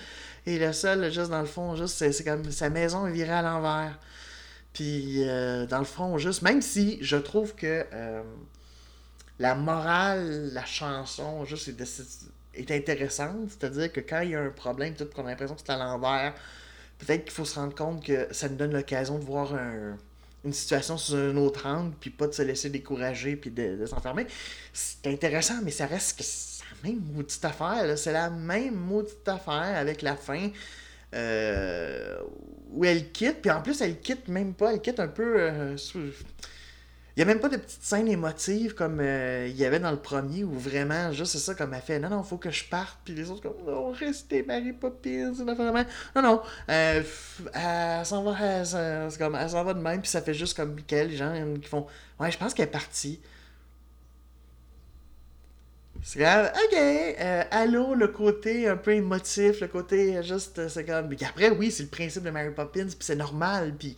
et 0.46 0.58
le 0.58 0.72
sol, 0.72 1.12
juste 1.12 1.30
dans 1.30 1.40
le 1.40 1.46
fond, 1.46 1.76
juste 1.76 1.94
c'est 2.10 2.24
comme 2.24 2.50
sa 2.50 2.70
maison 2.70 3.06
est 3.06 3.12
virée 3.12 3.32
à 3.32 3.42
l'envers. 3.42 3.98
Puis, 4.72 5.22
euh, 5.28 5.66
dans 5.66 5.78
le 5.78 5.84
fond, 5.84 6.18
juste, 6.18 6.42
même 6.42 6.62
si 6.62 6.98
je 7.02 7.16
trouve 7.16 7.54
que 7.54 7.84
euh, 7.92 8.22
la 9.38 9.54
morale, 9.54 10.50
la 10.52 10.64
chanson, 10.64 11.44
juste, 11.44 11.64
c'est 11.64 11.76
est 12.54 12.70
intéressante. 12.70 13.50
C'est-à-dire 13.50 13.92
que 13.92 14.00
quand 14.00 14.20
il 14.20 14.30
y 14.30 14.34
a 14.34 14.40
un 14.40 14.50
problème, 14.50 14.94
tout 14.94 15.06
qu'on 15.06 15.26
a 15.26 15.30
l'impression 15.30 15.54
que 15.54 15.62
c'est 15.64 15.72
à 15.72 15.76
l'envers, 15.76 16.34
peut-être 16.98 17.24
qu'il 17.24 17.32
faut 17.32 17.44
se 17.44 17.54
rendre 17.58 17.74
compte 17.74 18.04
que 18.04 18.28
ça 18.30 18.48
nous 18.48 18.56
donne 18.56 18.72
l'occasion 18.72 19.18
de 19.18 19.24
voir 19.24 19.54
une 20.44 20.52
situation 20.52 20.96
sous 20.96 21.14
un 21.14 21.36
autre 21.36 21.66
angle, 21.66 21.94
puis 22.00 22.10
pas 22.10 22.26
de 22.26 22.32
se 22.32 22.42
laisser 22.42 22.70
décourager, 22.70 23.36
puis 23.36 23.50
de, 23.50 23.84
s'enfermer. 23.86 24.26
C'est 24.72 25.06
intéressant, 25.06 25.60
mais 25.62 25.70
ça 25.70 25.86
reste 25.86 26.18
que 26.18 26.24
la 26.82 26.90
même 26.90 27.02
maudite 27.12 27.44
affaire. 27.44 27.98
C'est 27.98 28.12
la 28.12 28.30
même 28.30 28.74
maudite 28.74 29.26
affaire 29.28 29.76
avec 29.78 30.02
la 30.02 30.16
fin. 30.16 30.50
Euh, 31.14 32.16
où 32.70 32.86
elle 32.86 33.12
quitte, 33.12 33.42
puis 33.42 33.50
en 33.50 33.60
plus 33.60 33.82
elle 33.82 34.00
quitte 34.00 34.28
même 34.28 34.54
pas, 34.54 34.72
elle 34.72 34.80
quitte 34.80 34.98
un 34.98 35.08
peu 35.08 35.38
euh, 35.38 35.76
il 37.14 37.18
n'y 37.18 37.30
a 37.30 37.34
même 37.34 37.40
pas 37.40 37.50
de 37.50 37.58
petites 37.58 37.82
scènes 37.82 38.08
émotives 38.08 38.74
comme 38.74 38.98
euh, 39.00 39.46
il 39.46 39.54
y 39.54 39.66
avait 39.66 39.78
dans 39.78 39.90
le 39.90 39.98
premier 39.98 40.44
où 40.44 40.58
vraiment, 40.58 41.12
juste 41.12 41.32
c'est 41.32 41.38
ça, 41.38 41.54
comme 41.54 41.74
elle 41.74 41.82
fait 41.82 41.98
Non, 41.98 42.08
non, 42.08 42.22
faut 42.22 42.38
que 42.38 42.50
je 42.50 42.64
parte. 42.64 43.00
Puis 43.04 43.12
les 43.14 43.30
autres, 43.30 43.42
comme 43.42 43.66
Non, 43.66 43.90
restez, 43.92 44.42
Mary 44.42 44.72
Poppins. 44.72 45.32
Non, 46.16 46.22
non. 46.22 46.40
Euh, 46.70 47.02
elle 47.52 48.06
s'en 48.06 48.22
va, 48.22 48.64
comme, 49.18 49.34
elle 49.34 49.50
s'en 49.50 49.62
va 49.62 49.74
de 49.74 49.80
même. 49.80 50.00
Puis 50.00 50.10
ça 50.10 50.22
fait 50.22 50.32
juste 50.32 50.56
comme 50.56 50.74
Michael, 50.74 51.08
les 51.08 51.16
gens 51.16 51.34
qui 51.60 51.68
font 51.68 51.86
Ouais, 52.18 52.30
je 52.30 52.38
pense 52.38 52.54
qu'elle 52.54 52.68
est 52.68 52.70
partie. 52.70 53.20
C'est 56.02 56.18
comme, 56.18 56.46
ok, 56.46 56.78
euh, 56.78 57.44
allô, 57.50 57.94
le 57.94 58.08
côté 58.08 58.66
un 58.68 58.78
peu 58.78 58.92
émotif, 58.94 59.60
le 59.60 59.68
côté 59.68 60.22
juste, 60.22 60.66
c'est 60.68 60.86
comme. 60.86 61.10
Puis 61.10 61.26
après, 61.26 61.50
oui, 61.50 61.70
c'est 61.70 61.82
le 61.82 61.90
principe 61.90 62.22
de 62.22 62.30
Mary 62.30 62.54
Poppins, 62.54 62.86
puis 62.86 62.96
c'est 63.00 63.16
normal, 63.16 63.74
puis. 63.78 63.96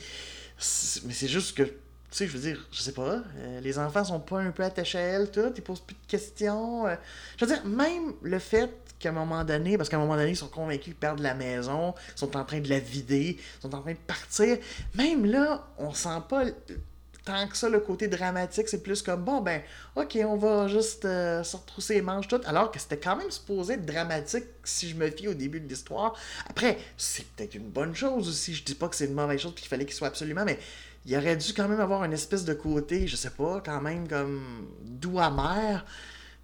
Mais 1.06 1.12
c'est 1.12 1.28
juste 1.28 1.56
que 1.56 1.62
tu 2.14 2.18
sais, 2.18 2.26
je 2.28 2.32
veux 2.32 2.48
dire, 2.48 2.64
je 2.70 2.80
sais 2.80 2.92
pas, 2.92 3.24
euh, 3.38 3.60
les 3.60 3.76
enfants 3.76 4.04
sont 4.04 4.20
pas 4.20 4.38
un 4.38 4.52
peu 4.52 4.62
attachés 4.62 4.98
à 4.98 5.00
elle, 5.00 5.32
tout, 5.32 5.52
ils 5.56 5.62
posent 5.62 5.80
plus 5.80 5.96
de 5.96 6.06
questions. 6.06 6.86
Euh. 6.86 6.94
je 7.36 7.44
veux 7.44 7.52
dire, 7.52 7.66
même 7.66 8.12
le 8.22 8.38
fait 8.38 8.70
qu'à 9.00 9.08
un 9.08 9.12
moment 9.12 9.42
donné, 9.42 9.76
parce 9.76 9.88
qu'à 9.88 9.96
un 9.96 10.00
moment 10.00 10.14
donné, 10.14 10.30
ils 10.30 10.36
sont 10.36 10.46
convaincus 10.46 10.84
qu'ils 10.84 10.94
perdent 10.94 11.18
la 11.18 11.34
maison, 11.34 11.92
ils 12.14 12.18
sont 12.20 12.36
en 12.36 12.44
train 12.44 12.60
de 12.60 12.68
la 12.68 12.78
vider, 12.78 13.36
ils 13.40 13.62
sont 13.62 13.74
en 13.74 13.80
train 13.80 13.94
de 13.94 13.98
partir, 13.98 14.58
même 14.94 15.26
là, 15.26 15.66
on 15.76 15.92
sent 15.92 16.22
pas 16.28 16.44
tant 17.24 17.48
que 17.48 17.56
ça 17.56 17.68
le 17.68 17.80
côté 17.80 18.06
dramatique, 18.06 18.68
c'est 18.68 18.82
plus 18.82 19.00
comme 19.00 19.24
bon 19.24 19.40
ben 19.40 19.62
ok 19.96 20.18
on 20.26 20.36
va 20.36 20.68
juste 20.68 21.06
euh, 21.06 21.42
se 21.42 21.56
retrousser 21.56 21.94
les 21.94 22.02
manches 22.02 22.28
tout, 22.28 22.40
alors 22.44 22.70
que 22.70 22.78
c'était 22.78 22.98
quand 22.98 23.16
même 23.16 23.30
supposé 23.30 23.74
être 23.74 23.86
dramatique 23.86 24.44
si 24.62 24.90
je 24.90 24.94
me 24.94 25.10
fie 25.10 25.26
au 25.26 25.32
début 25.32 25.58
de 25.58 25.66
l'histoire. 25.66 26.14
Après, 26.46 26.76
c'est 26.98 27.26
peut-être 27.28 27.54
une 27.54 27.70
bonne 27.70 27.94
chose 27.94 28.28
aussi, 28.28 28.54
je 28.54 28.62
dis 28.62 28.74
pas 28.74 28.88
que 28.88 28.94
c'est 28.94 29.06
une 29.06 29.14
mauvaise 29.14 29.40
chose 29.40 29.54
qu'il 29.54 29.68
fallait 29.68 29.86
qu'il 29.86 29.94
soit 29.94 30.08
absolument, 30.08 30.44
mais 30.44 30.58
il 31.06 31.16
aurait 31.16 31.36
dû 31.36 31.52
quand 31.52 31.68
même 31.68 31.80
avoir 31.80 32.04
une 32.04 32.12
espèce 32.12 32.44
de 32.44 32.54
côté, 32.54 33.06
je 33.06 33.16
sais 33.16 33.30
pas, 33.30 33.62
quand 33.64 33.80
même 33.80 34.08
comme 34.08 34.68
doux 34.82 35.18
amer, 35.18 35.84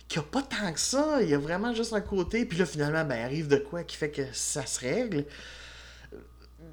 qui 0.08 0.18
a 0.18 0.22
pas 0.22 0.42
tant 0.42 0.72
que 0.72 0.80
ça. 0.80 1.22
Il 1.22 1.28
y 1.28 1.34
a 1.34 1.38
vraiment 1.38 1.72
juste 1.74 1.92
un 1.92 2.00
côté, 2.00 2.44
puis 2.44 2.58
là 2.58 2.66
finalement, 2.66 3.04
ben 3.04 3.24
arrive 3.24 3.48
de 3.48 3.56
quoi 3.56 3.84
qui 3.84 3.96
fait 3.96 4.10
que 4.10 4.22
ça 4.32 4.66
se 4.66 4.80
règle. 4.80 5.24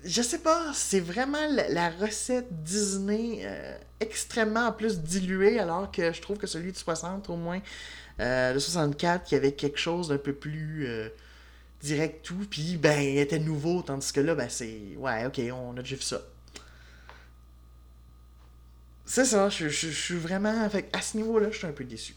Je 0.04 0.22
sais 0.22 0.40
pas, 0.40 0.74
c'est 0.74 1.00
vraiment 1.00 1.48
la, 1.70 1.90
recette 1.90 2.48
Disney 2.64 3.42
euh, 3.44 3.78
extrêmement 4.00 4.72
plus 4.72 5.00
diluée, 5.00 5.60
alors 5.60 5.92
que 5.92 6.12
je 6.12 6.22
trouve 6.22 6.38
que 6.38 6.48
celui 6.48 6.72
de 6.72 6.78
60 6.78 7.30
au 7.30 7.36
moins, 7.36 7.62
euh, 8.20 8.54
de 8.54 8.60
64, 8.60 9.24
qui 9.24 9.36
avait 9.36 9.54
quelque 9.54 9.80
chose 9.80 10.10
d'un 10.10 10.18
peu 10.18 10.34
plus 10.34 10.86
euh, 10.88 11.10
direct 11.82 12.26
tout, 12.26 12.46
puis 12.50 12.78
ben 12.78 13.00
il 13.00 13.18
était 13.18 13.40
nouveau, 13.40 13.82
tandis 13.82 14.12
que 14.12 14.20
là, 14.20 14.36
ben 14.36 14.50
c'est, 14.50 14.96
ouais, 14.98 15.26
ok, 15.26 15.40
on 15.54 15.78
a 15.78 15.82
déjà 15.82 15.96
vu 15.96 16.02
ça. 16.02 16.22
C'est 19.08 19.24
ça, 19.24 19.48
je, 19.48 19.70
suis 19.70 20.18
vraiment. 20.18 20.70
Fait, 20.70 20.90
à 20.92 21.02
ce 21.02 21.16
niveau-là, 21.16 21.48
je 21.50 21.58
suis 21.58 21.66
un 21.66 21.72
peu 21.72 21.86
déçu. 21.86 22.14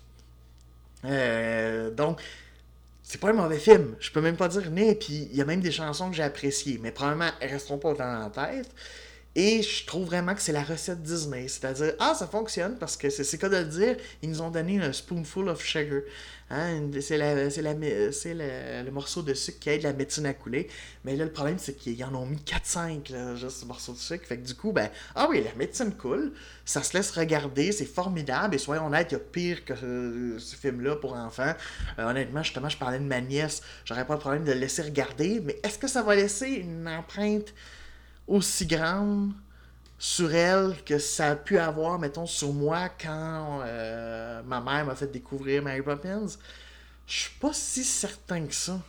Euh, 1.04 1.88
donc, 1.92 2.20
c'est 3.04 3.20
pas 3.20 3.30
un 3.30 3.32
mauvais 3.32 3.60
film. 3.60 3.94
Je 4.00 4.10
peux 4.10 4.20
même 4.20 4.36
pas 4.36 4.48
dire 4.48 4.68
né. 4.72 4.96
Puis, 4.96 5.28
il 5.30 5.36
y 5.36 5.40
a 5.40 5.44
même 5.44 5.60
des 5.60 5.70
chansons 5.70 6.10
que 6.10 6.16
j'ai 6.16 6.24
appréciées. 6.24 6.80
Mais 6.82 6.90
probablement, 6.90 7.30
elles 7.38 7.52
resteront 7.52 7.78
pas 7.78 7.90
autant 7.90 8.12
dans 8.12 8.18
la 8.18 8.30
tête. 8.30 8.68
Et 9.36 9.62
je 9.62 9.86
trouve 9.86 10.06
vraiment 10.06 10.34
que 10.34 10.42
c'est 10.42 10.52
la 10.52 10.64
recette 10.64 11.02
Disney. 11.02 11.46
C'est-à-dire, 11.46 11.94
ah, 12.00 12.14
ça 12.18 12.26
fonctionne 12.26 12.76
parce 12.78 12.96
que 12.96 13.10
c'est 13.10 13.38
quoi 13.38 13.48
de 13.48 13.58
le 13.58 13.64
dire. 13.64 13.96
Ils 14.22 14.28
nous 14.28 14.42
ont 14.42 14.50
donné 14.50 14.82
un 14.82 14.92
spoonful 14.92 15.48
of 15.48 15.64
sugar. 15.64 16.00
Hein? 16.50 16.90
C'est 17.00 17.16
le 17.16 18.90
morceau 18.90 19.22
de 19.22 19.32
sucre 19.34 19.60
qui 19.60 19.70
aide 19.70 19.84
la 19.84 19.92
médecine 19.92 20.26
à 20.26 20.34
couler. 20.34 20.68
Mais 21.04 21.14
là, 21.14 21.24
le 21.24 21.30
problème, 21.30 21.58
c'est 21.58 21.74
qu'ils 21.74 22.02
en 22.02 22.12
ont 22.16 22.26
mis 22.26 22.38
4-5, 22.38 23.36
juste 23.36 23.60
ce 23.60 23.66
morceau 23.66 23.92
de 23.92 23.98
sucre. 23.98 24.26
Fait 24.26 24.36
que 24.36 24.44
du 24.44 24.54
coup, 24.54 24.72
ben, 24.72 24.90
ah 25.14 25.28
oui, 25.30 25.44
la 25.44 25.54
médecine 25.54 25.92
coule. 25.92 26.32
Ça 26.64 26.82
se 26.82 26.96
laisse 26.96 27.12
regarder, 27.12 27.70
c'est 27.70 27.84
formidable. 27.84 28.56
Et 28.56 28.58
soyons 28.58 28.86
honnêtes, 28.86 29.12
il 29.12 29.14
y 29.14 29.16
a 29.16 29.20
pire 29.20 29.64
que 29.64 29.76
ce, 29.76 30.56
film-là 30.56 30.96
pour 30.96 31.12
enfants. 31.12 31.54
Euh, 32.00 32.10
honnêtement, 32.10 32.42
justement, 32.42 32.68
je 32.68 32.78
parlais 32.78 32.98
de 32.98 33.04
ma 33.04 33.20
nièce. 33.20 33.62
J'aurais 33.84 34.06
pas 34.06 34.16
de 34.16 34.20
problème 34.20 34.44
de 34.44 34.50
le 34.50 34.58
laisser 34.58 34.82
regarder. 34.82 35.40
Mais 35.40 35.60
est-ce 35.62 35.78
que 35.78 35.86
ça 35.86 36.02
va 36.02 36.16
laisser 36.16 36.48
une 36.48 36.88
empreinte 36.88 37.54
aussi 38.30 38.66
grande 38.66 39.32
sur 39.98 40.34
elle 40.34 40.82
que 40.84 40.98
ça 40.98 41.32
a 41.32 41.36
pu 41.36 41.58
avoir, 41.58 41.98
mettons, 41.98 42.26
sur 42.26 42.52
moi 42.54 42.88
quand 42.88 43.60
euh, 43.64 44.42
ma 44.44 44.60
mère 44.60 44.86
m'a 44.86 44.94
fait 44.94 45.08
découvrir 45.12 45.62
Mary 45.62 45.82
Poppins, 45.82 46.26
je 47.06 47.20
suis 47.20 47.38
pas 47.38 47.52
si 47.52 47.84
certain 47.84 48.46
que 48.46 48.54
ça. 48.54 48.80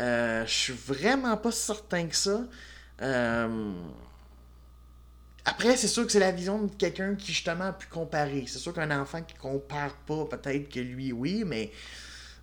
Euh, 0.00 0.44
je 0.46 0.52
suis 0.52 0.72
vraiment 0.72 1.36
pas 1.36 1.52
certain 1.52 2.06
que 2.08 2.16
ça. 2.16 2.40
Euh, 3.02 3.72
après, 5.44 5.76
c'est 5.76 5.88
sûr 5.88 6.06
que 6.06 6.10
c'est 6.10 6.18
la 6.18 6.32
vision 6.32 6.62
de 6.62 6.74
quelqu'un 6.74 7.14
qui 7.14 7.32
justement 7.32 7.66
a 7.66 7.72
pu 7.72 7.86
comparer. 7.86 8.44
C'est 8.48 8.58
sûr 8.58 8.72
qu'un 8.72 8.90
enfant 8.98 9.22
qui 9.22 9.34
compare 9.34 9.94
pas, 10.06 10.24
peut-être 10.24 10.68
que 10.70 10.80
lui, 10.80 11.12
oui, 11.12 11.44
mais 11.46 11.70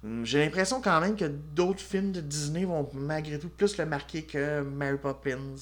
hum, 0.03 0.25
j'ai 0.25 0.39
l'impression 0.45 0.81
quand 0.81 1.01
même 1.01 1.15
que 1.17 1.25
d'autres 1.25 1.81
films 1.81 2.11
de 2.11 2.21
Disney 2.21 2.65
vont 2.65 2.89
malgré 2.93 3.39
tout 3.39 3.49
plus 3.49 3.77
le 3.77 3.85
marquer 3.85 4.23
que 4.23 4.61
Mary 4.61 4.97
Poppins, 4.97 5.55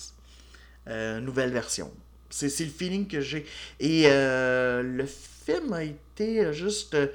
euh, 0.89 1.19
nouvelle 1.19 1.51
version. 1.51 1.91
C'est 2.29 2.47
le 2.59 2.69
feeling 2.71 3.07
que 3.07 3.21
j'ai. 3.21 3.45
Et 3.79 4.03
euh, 4.05 4.81
le 4.83 5.05
film 5.05 5.73
a 5.73 5.83
été 5.83 6.53
juste. 6.53 6.93
Euh, 6.93 7.07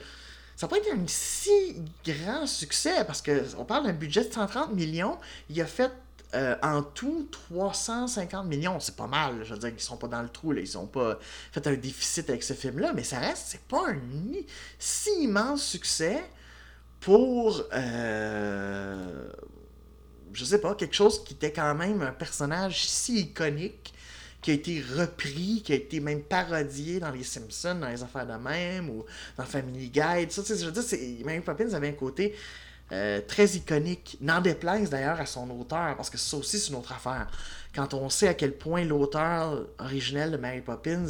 ça 0.57 0.67
n'a 0.67 0.71
pas 0.71 0.79
été 0.79 0.93
un 0.93 1.05
si 1.07 1.77
grand 2.07 2.47
succès 2.47 3.05
parce 3.05 3.23
qu'on 3.23 3.65
parle 3.65 3.87
d'un 3.87 3.93
budget 3.93 4.25
de 4.25 4.33
130 4.33 4.73
millions. 4.73 5.19
Il 5.51 5.61
a 5.61 5.67
fait 5.67 5.91
en 6.63 6.83
tout, 6.83 7.29
350 7.31 8.49
millions, 8.49 8.81
c'est 8.81 8.97
pas 8.97 9.07
mal. 9.07 9.45
Je 9.45 9.55
veux 9.55 9.59
dire 9.61 9.71
qu'ils 9.71 9.81
sont 9.81 9.97
pas 9.97 10.09
dans 10.09 10.21
le 10.21 10.29
trou, 10.29 10.51
là. 10.51 10.61
ils 10.61 10.77
ont 10.77 10.87
pas 10.87 11.17
fait 11.53 11.65
un 11.69 11.75
déficit 11.75 12.29
avec 12.29 12.43
ce 12.43 12.55
film-là, 12.55 12.93
mais 12.93 13.05
ça 13.05 13.21
reste, 13.21 13.45
c'est 13.51 13.63
pas 13.63 13.91
un 13.91 14.01
si 14.77 15.11
immense 15.23 15.65
succès 15.65 16.25
pour, 16.99 17.63
je 20.35 20.45
sais 20.45 20.61
pas, 20.61 20.75
quelque 20.75 20.95
chose 20.95 21.23
qui 21.25 21.35
était 21.35 21.53
quand 21.53 21.75
même 21.75 22.03
un 22.03 22.13
personnage 22.13 22.87
si 22.87 23.21
iconique, 23.21 23.95
qui 24.43 24.51
a 24.51 24.55
été 24.55 24.85
repris, 24.97 25.63
qui 25.65 25.73
a 25.73 25.77
été 25.77 26.01
même 26.01 26.23
parodié 26.23 27.01
dans 27.01 27.11
les 27.11 27.25
Simpsons, 27.25 27.77
dans 27.81 27.89
les 27.89 28.03
affaires 28.03 28.27
de 28.27 28.35
même, 28.35 28.91
ou 28.91 29.05
dans 29.39 29.45
Family 29.45 29.89
Guide. 29.89 30.31
Ça, 30.31 30.43
je 30.47 30.67
veux 30.67 30.73
dire, 30.73 31.25
Mary 31.25 31.41
Poppins 31.41 31.73
avait 31.73 31.89
un 31.89 31.93
côté 31.93 32.35
euh, 32.93 33.23
très 33.27 33.47
iconique. 33.57 34.19
N'en 34.21 34.43
déplaise 34.43 34.91
d'ailleurs 34.91 35.19
à 35.19 35.25
son 35.25 35.49
auteur, 35.51 35.97
parce 35.97 36.11
que 36.11 36.19
ça 36.19 36.37
aussi 36.37 36.59
c'est 36.59 36.69
une 36.69 36.77
autre 36.77 36.93
affaire. 36.93 37.29
Quand 37.75 37.95
on 37.95 38.11
sait 38.11 38.29
à 38.29 38.35
quel 38.35 38.53
point 38.53 38.85
l'auteur 38.85 39.67
originel 39.79 40.31
de 40.33 40.37
Mary 40.37 40.61
Poppins 40.61 41.07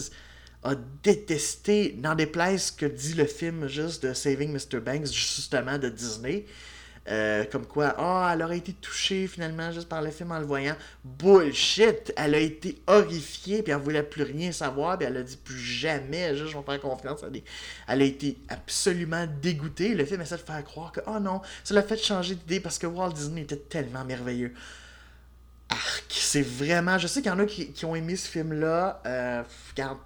a 0.62 0.76
détesté, 1.02 1.96
n'en 1.98 2.14
déplaise 2.14 2.70
que 2.70 2.86
dit 2.86 3.14
le 3.14 3.26
film 3.26 3.66
juste 3.66 4.06
de 4.06 4.14
Saving 4.14 4.52
Mr. 4.52 4.78
Banks, 4.78 5.06
justement 5.06 5.76
de 5.76 5.88
Disney, 5.88 6.46
euh, 7.06 7.44
comme 7.44 7.66
quoi, 7.66 7.94
ah, 7.98 8.30
elle 8.32 8.42
aurait 8.42 8.58
été 8.58 8.72
touchée 8.72 9.26
finalement 9.26 9.70
juste 9.72 9.88
par 9.88 10.00
le 10.00 10.10
film 10.10 10.32
en 10.32 10.38
le 10.38 10.46
voyant. 10.46 10.74
Bullshit! 11.04 12.12
Elle 12.16 12.34
a 12.34 12.38
été 12.38 12.80
horrifiée, 12.86 13.62
puis 13.62 13.72
elle 13.72 13.78
voulait 13.78 14.02
plus 14.02 14.22
rien 14.22 14.52
savoir, 14.52 14.96
puis 14.96 15.06
elle 15.06 15.18
a 15.18 15.22
dit 15.22 15.36
plus 15.36 15.58
jamais, 15.58 16.34
juste 16.34 16.52
je 16.52 16.56
vais 16.56 16.64
faire 16.64 16.80
confiance. 16.80 17.20
Elle, 17.22 17.42
elle 17.88 18.02
a 18.02 18.04
été 18.04 18.38
absolument 18.48 19.26
dégoûtée. 19.42 19.94
Le 19.94 20.04
film 20.06 20.22
essaie 20.22 20.36
de 20.36 20.40
faire 20.40 20.64
croire 20.64 20.92
que, 20.92 21.00
oh 21.06 21.20
non, 21.20 21.42
ça 21.62 21.74
l'a 21.74 21.82
fait 21.82 22.02
changer 22.02 22.36
d'idée 22.36 22.60
parce 22.60 22.78
que 22.78 22.86
Walt 22.86 23.12
Disney 23.12 23.42
était 23.42 23.56
tellement 23.56 24.04
merveilleux. 24.04 24.54
Arc, 25.68 26.04
c'est 26.08 26.42
vraiment. 26.42 26.98
Je 26.98 27.06
sais 27.06 27.20
qu'il 27.20 27.30
y 27.30 27.34
en 27.34 27.38
a 27.38 27.46
qui, 27.46 27.84
ont 27.84 27.94
aimé 27.94 28.16
ce 28.16 28.28
film-là. 28.28 29.02
Euh, 29.06 29.42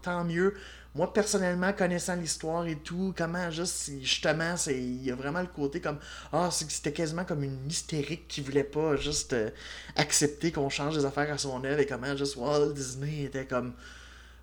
tant 0.02 0.24
mieux 0.24 0.54
moi 0.98 1.12
personnellement 1.12 1.72
connaissant 1.72 2.16
l'histoire 2.16 2.66
et 2.66 2.74
tout 2.74 3.14
comment 3.16 3.52
juste 3.52 3.92
justement 4.02 4.56
c'est 4.56 4.76
il 4.76 5.04
y 5.04 5.12
a 5.12 5.14
vraiment 5.14 5.40
le 5.40 5.46
côté 5.46 5.80
comme 5.80 5.98
ah 6.32 6.50
c'était 6.50 6.92
quasiment 6.92 7.24
comme 7.24 7.44
une 7.44 7.68
hystérique 7.68 8.26
qui 8.26 8.40
voulait 8.40 8.64
pas 8.64 8.96
juste 8.96 9.32
euh, 9.32 9.50
accepter 9.94 10.50
qu'on 10.50 10.68
change 10.68 10.96
des 10.96 11.04
affaires 11.04 11.32
à 11.32 11.38
son 11.38 11.62
œuvre 11.64 11.78
et 11.78 11.86
comment 11.86 12.16
juste 12.16 12.34
Walt 12.34 12.72
Disney 12.72 13.22
était 13.22 13.46
comme 13.46 13.74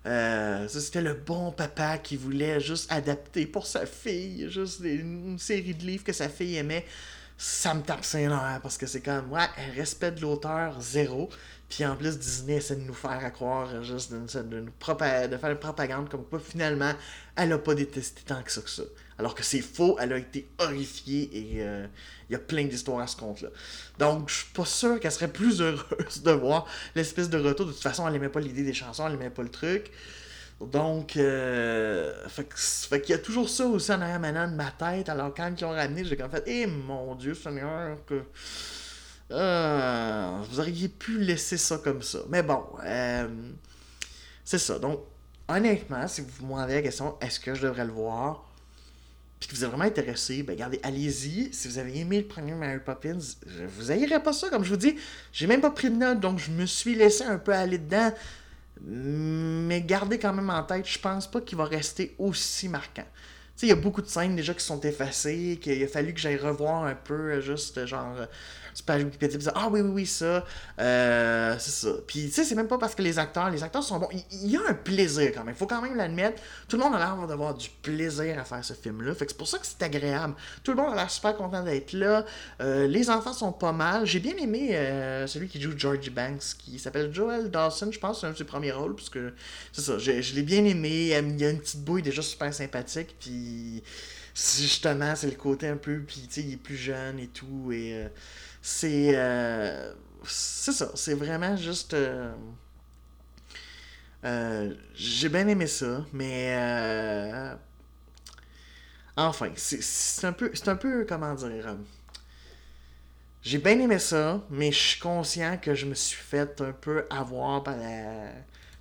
euh, 0.06 0.66
c'était 0.68 1.02
le 1.02 1.12
bon 1.12 1.52
papa 1.52 1.98
qui 1.98 2.16
voulait 2.16 2.58
juste 2.58 2.90
adapter 2.90 3.44
pour 3.44 3.66
sa 3.66 3.84
fille 3.84 4.48
juste 4.48 4.80
une 4.80 5.38
série 5.38 5.74
de 5.74 5.84
livres 5.84 6.04
que 6.04 6.12
sa 6.14 6.28
fille 6.30 6.56
aimait. 6.56 6.86
Ça 7.38 7.74
me 7.74 7.82
tape 7.82 8.02
saint 8.02 8.60
parce 8.62 8.78
que 8.78 8.86
c'est 8.86 9.02
comme 9.02 9.30
ouais 9.30 9.44
respect 9.74 10.12
de 10.12 10.22
l'auteur 10.22 10.80
zéro 10.80 11.28
puis 11.68 11.84
en 11.84 11.96
plus, 11.96 12.18
Disney 12.18 12.56
essaie 12.56 12.76
de 12.76 12.82
nous 12.82 12.94
faire 12.94 13.32
croire 13.32 13.82
juste 13.82 14.12
de, 14.12 14.18
de, 14.20 15.36
faire 15.36 15.50
une 15.50 15.58
propagande 15.58 16.08
comme 16.08 16.24
quoi 16.24 16.38
finalement, 16.38 16.92
elle 17.34 17.52
a 17.52 17.58
pas 17.58 17.74
détesté 17.74 18.22
tant 18.24 18.42
que 18.42 18.52
ça 18.52 18.60
que 18.60 18.70
ça. 18.70 18.84
Alors 19.18 19.34
que 19.34 19.42
c'est 19.42 19.62
faux, 19.62 19.96
elle 19.98 20.12
a 20.12 20.18
été 20.18 20.46
horrifiée 20.58 21.30
et 21.32 21.62
euh, 21.62 21.86
il 22.28 22.34
y 22.34 22.36
a 22.36 22.38
plein 22.38 22.64
d'histoires 22.64 23.00
à 23.00 23.06
ce 23.06 23.16
compte-là. 23.16 23.48
Donc, 23.98 24.28
je 24.28 24.36
suis 24.36 24.52
pas 24.52 24.64
sûr 24.64 25.00
qu'elle 25.00 25.10
serait 25.10 25.32
plus 25.32 25.60
heureuse 25.60 26.22
de 26.22 26.30
voir 26.30 26.66
l'espèce 26.94 27.30
de 27.30 27.38
retour. 27.38 27.66
De 27.66 27.72
toute 27.72 27.82
façon, 27.82 28.06
elle 28.06 28.14
aimait 28.14 28.28
pas 28.28 28.40
l'idée 28.40 28.62
des 28.62 28.74
chansons, 28.74 29.06
elle 29.08 29.14
aimait 29.14 29.30
pas 29.30 29.42
le 29.42 29.48
truc. 29.48 29.90
Donc, 30.60 31.16
euh, 31.16 32.14
fait, 32.28 33.00
qu'il 33.02 33.10
y 33.10 33.18
a 33.18 33.18
toujours 33.18 33.48
ça 33.48 33.66
aussi 33.66 33.92
en 33.92 34.00
arrière 34.00 34.20
maintenant 34.20 34.48
de 34.48 34.54
ma 34.54 34.70
tête. 34.70 35.08
Alors, 35.08 35.34
quand 35.34 35.52
ils 35.58 35.64
ont 35.64 35.70
ramené, 35.70 36.04
j'ai 36.04 36.16
comme 36.16 36.30
fait, 36.30 36.44
eh 36.46 36.66
mon 36.66 37.14
Dieu, 37.14 37.34
Seigneur, 37.34 37.98
que 38.06 38.22
euh, 39.32 40.38
vous 40.48 40.60
auriez 40.60 40.88
pu 40.88 41.18
laisser 41.18 41.56
ça 41.56 41.78
comme 41.78 42.02
ça. 42.02 42.20
Mais 42.28 42.42
bon, 42.42 42.64
euh, 42.84 43.28
c'est 44.44 44.58
ça. 44.58 44.78
Donc, 44.78 45.00
honnêtement, 45.48 46.06
si 46.06 46.20
vous 46.20 46.46
me 46.46 46.52
demandez 46.52 46.74
la 46.74 46.82
question, 46.82 47.16
est-ce 47.20 47.40
que 47.40 47.54
je 47.54 47.62
devrais 47.62 47.84
le 47.84 47.92
voir? 47.92 48.44
Puis 49.40 49.50
que 49.50 49.54
vous 49.54 49.64
êtes 49.64 49.68
vraiment 49.68 49.84
intéressé, 49.84 50.42
ben 50.42 50.54
regardez, 50.54 50.80
allez-y. 50.82 51.52
Si 51.52 51.68
vous 51.68 51.78
avez 51.78 51.98
aimé 51.98 52.20
le 52.20 52.26
premier 52.26 52.54
Mary 52.54 52.78
Poppins, 52.84 53.18
vous 53.68 53.90
haïrez 53.90 54.22
pas 54.22 54.32
ça. 54.32 54.48
Comme 54.48 54.64
je 54.64 54.70
vous 54.70 54.76
dis, 54.76 54.96
j'ai 55.32 55.46
même 55.46 55.60
pas 55.60 55.70
pris 55.70 55.90
de 55.90 55.96
notes, 55.96 56.20
donc 56.20 56.38
je 56.38 56.50
me 56.50 56.64
suis 56.64 56.94
laissé 56.94 57.24
un 57.24 57.38
peu 57.38 57.52
aller 57.52 57.78
dedans. 57.78 58.12
Mais 58.80 59.82
gardez 59.82 60.18
quand 60.18 60.32
même 60.32 60.50
en 60.50 60.62
tête, 60.62 60.86
je 60.86 60.98
pense 60.98 61.30
pas 61.30 61.40
qu'il 61.40 61.58
va 61.58 61.64
rester 61.64 62.14
aussi 62.18 62.68
marquant. 62.68 63.06
Il 63.62 63.68
y 63.68 63.72
a 63.72 63.76
beaucoup 63.76 64.02
de 64.02 64.06
scènes 64.06 64.36
déjà 64.36 64.52
qui 64.54 64.64
sont 64.64 64.80
effacées, 64.80 65.58
qu'il 65.60 65.82
a 65.82 65.88
fallu 65.88 66.12
que 66.12 66.20
j'aille 66.20 66.36
revoir 66.36 66.84
un 66.84 66.94
peu, 66.94 67.40
juste 67.40 67.86
genre 67.86 68.14
page 68.82 69.04
Wikipédia, 69.04 69.52
ah 69.54 69.68
oui, 69.70 69.80
oui, 69.80 69.90
oui, 69.90 70.06
ça, 70.06 70.44
euh, 70.78 71.56
c'est 71.58 71.70
ça. 71.70 71.92
Puis, 72.06 72.26
tu 72.26 72.32
sais, 72.32 72.44
c'est 72.44 72.54
même 72.54 72.68
pas 72.68 72.78
parce 72.78 72.94
que 72.94 73.02
les 73.02 73.18
acteurs, 73.18 73.50
les 73.50 73.62
acteurs 73.62 73.82
sont 73.82 73.98
bons. 73.98 74.08
Il, 74.32 74.50
y 74.50 74.56
a 74.56 74.60
un 74.68 74.74
plaisir 74.74 75.32
quand 75.34 75.44
même. 75.44 75.54
Faut 75.54 75.66
quand 75.66 75.82
même 75.82 75.96
l'admettre. 75.96 76.42
Tout 76.68 76.76
le 76.76 76.82
monde 76.82 76.94
a 76.94 76.98
l'air 76.98 77.26
d'avoir 77.26 77.54
du 77.54 77.68
plaisir 77.82 78.38
à 78.38 78.44
faire 78.44 78.64
ce 78.64 78.74
film-là. 78.74 79.14
Fait 79.14 79.26
que 79.26 79.32
c'est 79.32 79.38
pour 79.38 79.48
ça 79.48 79.58
que 79.58 79.66
c'est 79.66 79.82
agréable. 79.82 80.34
Tout 80.62 80.72
le 80.72 80.76
monde 80.76 80.92
a 80.92 80.96
l'air 80.96 81.10
super 81.10 81.36
content 81.36 81.62
d'être 81.62 81.92
là. 81.92 82.24
Euh, 82.60 82.86
les 82.86 83.10
enfants 83.10 83.32
sont 83.32 83.52
pas 83.52 83.72
mal. 83.72 84.06
J'ai 84.06 84.20
bien 84.20 84.36
aimé 84.36 84.70
euh, 84.72 85.26
celui 85.26 85.48
qui 85.48 85.60
joue 85.60 85.72
Georgie 85.76 86.10
Banks, 86.10 86.56
qui 86.58 86.78
s'appelle 86.78 87.12
Joel 87.12 87.50
Dawson, 87.50 87.90
je 87.90 87.98
pense, 87.98 88.20
c'est 88.20 88.26
un 88.26 88.32
de 88.32 88.36
ses 88.36 88.44
premiers 88.44 88.72
rôles, 88.72 88.94
parce 88.94 89.10
c'est 89.72 89.80
ça, 89.80 89.98
je, 89.98 90.34
l'ai 90.34 90.42
bien 90.42 90.64
aimé. 90.64 90.88
Il 90.90 91.40
y 91.40 91.44
a 91.44 91.50
une 91.50 91.58
petite 91.58 91.82
bouille 91.82 92.02
déjà 92.02 92.22
super 92.22 92.52
sympathique, 92.52 93.16
puis 93.18 93.82
justement, 94.34 95.14
c'est 95.16 95.28
le 95.28 95.36
côté 95.36 95.68
un 95.68 95.76
peu, 95.76 96.00
puis 96.00 96.26
tu 96.28 96.34
sais, 96.34 96.40
il 96.42 96.54
est 96.54 96.58
plus 96.58 96.76
jeune 96.76 97.18
et 97.18 97.28
tout, 97.28 97.72
et 97.72 98.06
c'est. 98.66 99.12
Euh, 99.14 99.92
c'est 100.24 100.72
ça. 100.72 100.90
C'est 100.96 101.14
vraiment 101.14 101.56
juste. 101.56 101.94
Euh, 101.94 102.32
euh, 104.24 104.74
j'ai 104.94 105.28
bien 105.28 105.46
aimé 105.46 105.68
ça, 105.68 106.04
mais. 106.12 107.54
enfin, 109.16 109.50
c'est 109.56 110.26
un 110.26 110.32
peu. 110.32 110.50
C'est 110.52 110.68
un 110.68 110.74
peu. 110.74 111.06
Comment 111.08 111.34
dire. 111.34 111.76
J'ai 113.42 113.58
bien 113.58 113.78
aimé 113.78 114.00
ça, 114.00 114.42
mais 114.50 114.72
je 114.72 114.78
suis 114.78 115.00
conscient 115.00 115.56
que 115.58 115.76
je 115.76 115.86
me 115.86 115.94
suis 115.94 116.16
fait 116.20 116.60
un 116.60 116.72
peu 116.72 117.06
avoir 117.08 117.62
par 117.62 117.76
la 117.76 118.32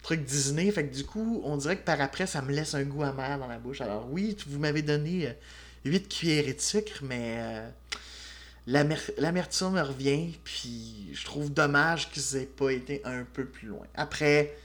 truc 0.01 0.23
Disney. 0.23 0.71
Fait 0.71 0.87
que 0.87 0.95
du 0.95 1.05
coup, 1.05 1.41
on 1.45 1.57
dirait 1.57 1.77
que 1.77 1.83
par 1.83 2.01
après, 2.01 2.25
ça 2.25 2.41
me 2.41 2.51
laisse 2.51 2.73
un 2.73 2.83
goût 2.83 3.03
amer 3.03 3.37
dans 3.37 3.47
la 3.47 3.59
bouche. 3.59 3.81
Alors 3.81 4.07
oui, 4.09 4.35
vous 4.47 4.57
m'avez 4.57 4.81
donné 4.81 5.35
8 5.83 6.09
cuillères 6.09 6.55
de 6.55 6.59
sucre, 6.59 7.01
mais 7.03 7.69
l'amertume 8.67 9.77
revient, 9.77 10.33
puis 10.43 11.09
je 11.13 11.23
trouve 11.25 11.53
dommage 11.53 12.09
qu'ils 12.11 12.37
aient 12.37 12.45
pas 12.45 12.71
été 12.71 13.01
un 13.05 13.23
peu 13.23 13.45
plus 13.45 13.67
loin. 13.67 13.85
Après, 13.95 14.55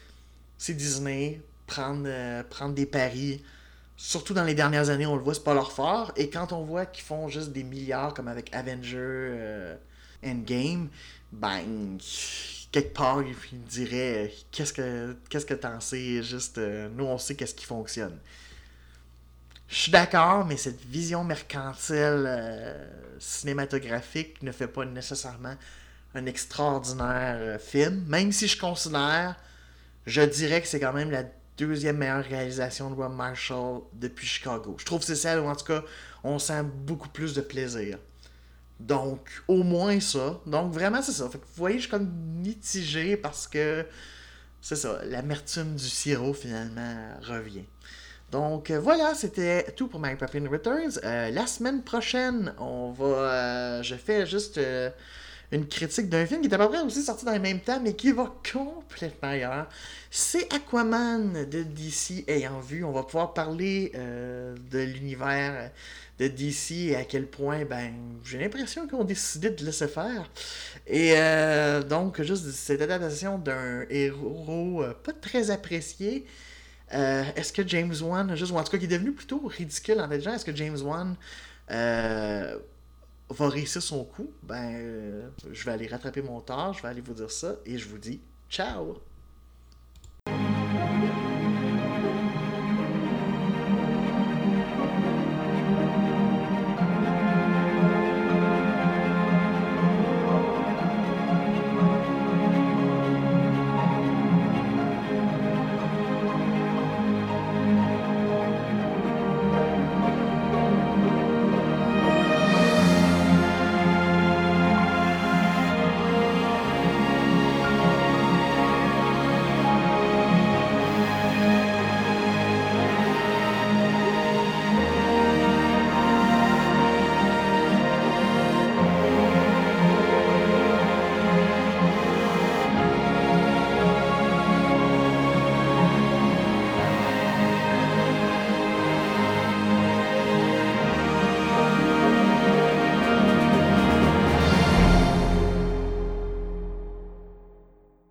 c'est 0.58 0.74
Disney, 0.74 1.40
prendre, 1.66 2.04
euh, 2.06 2.42
prendre 2.42 2.74
des 2.74 2.86
paris, 2.86 3.42
surtout 3.96 4.34
dans 4.34 4.44
les 4.44 4.54
dernières 4.54 4.88
années, 4.88 5.06
on 5.06 5.16
le 5.16 5.22
voit, 5.22 5.34
c'est 5.34 5.44
pas 5.44 5.54
leur 5.54 5.72
fort, 5.72 6.12
et 6.16 6.30
quand 6.30 6.52
on 6.52 6.64
voit 6.64 6.86
qu'ils 6.86 7.04
font 7.04 7.28
juste 7.28 7.52
des 7.52 7.62
milliards, 7.62 8.14
comme 8.14 8.28
avec 8.28 8.54
Avenger 8.54 8.96
euh, 8.96 9.76
Endgame, 10.24 10.88
ben, 11.32 11.98
quelque 12.72 12.94
part, 12.94 13.22
ils 13.22 13.62
diraient 13.64 14.32
qu'est-ce 14.50 14.72
que 14.72 15.16
que 15.30 15.54
t'en 15.54 15.80
sais, 15.80 16.22
juste, 16.22 16.58
euh, 16.58 16.88
nous 16.96 17.04
on 17.04 17.18
sait 17.18 17.34
qu'est-ce 17.34 17.54
qui 17.54 17.66
fonctionne. 17.66 18.18
Je 19.70 19.76
suis 19.76 19.92
d'accord, 19.92 20.44
mais 20.44 20.56
cette 20.56 20.84
vision 20.84 21.22
mercantile 21.22 22.24
euh, 22.26 22.88
cinématographique 23.20 24.42
ne 24.42 24.50
fait 24.50 24.66
pas 24.66 24.84
nécessairement 24.84 25.54
un 26.12 26.26
extraordinaire 26.26 27.36
euh, 27.38 27.58
film. 27.60 28.04
Même 28.08 28.32
si 28.32 28.48
je 28.48 28.58
considère, 28.58 29.36
je 30.06 30.22
dirais 30.22 30.60
que 30.60 30.66
c'est 30.66 30.80
quand 30.80 30.92
même 30.92 31.12
la 31.12 31.22
deuxième 31.56 31.98
meilleure 31.98 32.24
réalisation 32.24 32.90
de 32.90 32.96
Rob 32.96 33.14
Marshall 33.14 33.82
depuis 33.92 34.26
Chicago. 34.26 34.74
Je 34.76 34.84
trouve 34.84 34.98
que 34.98 35.06
c'est 35.06 35.14
celle 35.14 35.38
où, 35.38 35.46
en 35.46 35.54
tout 35.54 35.66
cas, 35.66 35.84
on 36.24 36.40
sent 36.40 36.64
beaucoup 36.64 37.08
plus 37.08 37.32
de 37.32 37.40
plaisir. 37.40 37.96
Donc, 38.80 39.30
au 39.46 39.62
moins 39.62 40.00
ça. 40.00 40.40
Donc, 40.46 40.72
vraiment, 40.72 41.00
c'est 41.00 41.12
ça. 41.12 41.26
vous 41.26 41.38
voyez, 41.54 41.76
je 41.76 41.82
suis 41.82 41.90
comme 41.90 42.10
mitigé 42.42 43.16
parce 43.16 43.46
que 43.46 43.86
c'est 44.60 44.76
ça, 44.76 45.00
l'amertume 45.04 45.76
du 45.76 45.88
sirop 45.88 46.34
finalement 46.34 47.20
revient. 47.22 47.64
Donc 48.30 48.70
euh, 48.70 48.78
voilà, 48.78 49.14
c'était 49.14 49.64
tout 49.76 49.88
pour 49.88 49.98
Mary 49.98 50.16
Poppins 50.16 50.48
Returns. 50.48 51.00
Euh, 51.04 51.30
la 51.30 51.46
semaine 51.46 51.82
prochaine, 51.82 52.54
on 52.58 52.92
va. 52.92 53.04
euh, 53.04 53.82
je 53.82 53.96
fais 53.96 54.24
juste 54.24 54.60
une 55.50 55.66
critique 55.66 56.08
d'un 56.08 56.24
film 56.26 56.40
qui 56.40 56.46
est 56.46 56.54
à 56.54 56.58
peu 56.58 56.68
près 56.68 56.80
aussi 56.80 57.02
sorti 57.02 57.24
dans 57.24 57.32
le 57.32 57.40
même 57.40 57.58
temps, 57.58 57.80
mais 57.82 57.94
qui 57.94 58.12
va 58.12 58.32
complètement 58.52 59.30
ailleurs. 59.30 59.68
C'est 60.12 60.52
Aquaman 60.52 61.44
de 61.44 61.62
DC 61.64 62.24
ayant 62.28 62.60
vu. 62.60 62.84
On 62.84 62.92
va 62.92 63.02
pouvoir 63.02 63.34
parler 63.34 63.92
de 63.94 64.78
l'univers 64.78 65.70
de 66.20 66.28
DC 66.28 66.90
et 66.90 66.96
à 66.96 67.04
quel 67.04 67.26
point, 67.26 67.64
ben, 67.64 67.92
j'ai 68.24 68.38
l'impression 68.38 68.86
qu'on 68.86 69.02
décidé 69.02 69.50
de 69.50 69.64
laisser 69.64 69.88
faire. 69.88 70.30
Et 70.86 71.14
donc, 71.88 72.22
juste 72.22 72.48
cette 72.52 72.82
adaptation 72.82 73.38
d'un 73.38 73.86
héros 73.90 74.84
pas 75.02 75.12
très 75.14 75.50
apprécié. 75.50 76.26
Euh, 76.92 77.24
est-ce 77.36 77.52
que 77.52 77.66
James 77.66 77.94
Wan, 78.02 78.34
juste, 78.34 78.52
ou 78.52 78.56
en 78.56 78.64
tout 78.64 78.72
cas 78.72 78.78
qui 78.78 78.84
est 78.84 78.88
devenu 78.88 79.12
plutôt 79.12 79.40
ridicule 79.46 80.00
en 80.00 80.20
genre, 80.20 80.34
est-ce 80.34 80.44
que 80.44 80.54
James 80.54 80.78
Wan 80.82 81.14
euh, 81.70 82.58
va 83.28 83.48
réussir 83.48 83.82
son 83.82 84.04
coup? 84.04 84.30
Ben, 84.42 84.74
euh, 84.74 85.28
je 85.52 85.64
vais 85.64 85.72
aller 85.72 85.86
rattraper 85.86 86.22
mon 86.22 86.40
tort, 86.40 86.74
je 86.74 86.82
vais 86.82 86.88
aller 86.88 87.00
vous 87.00 87.14
dire 87.14 87.30
ça, 87.30 87.54
et 87.64 87.78
je 87.78 87.88
vous 87.88 87.98
dis 87.98 88.20
ciao! 88.48 89.00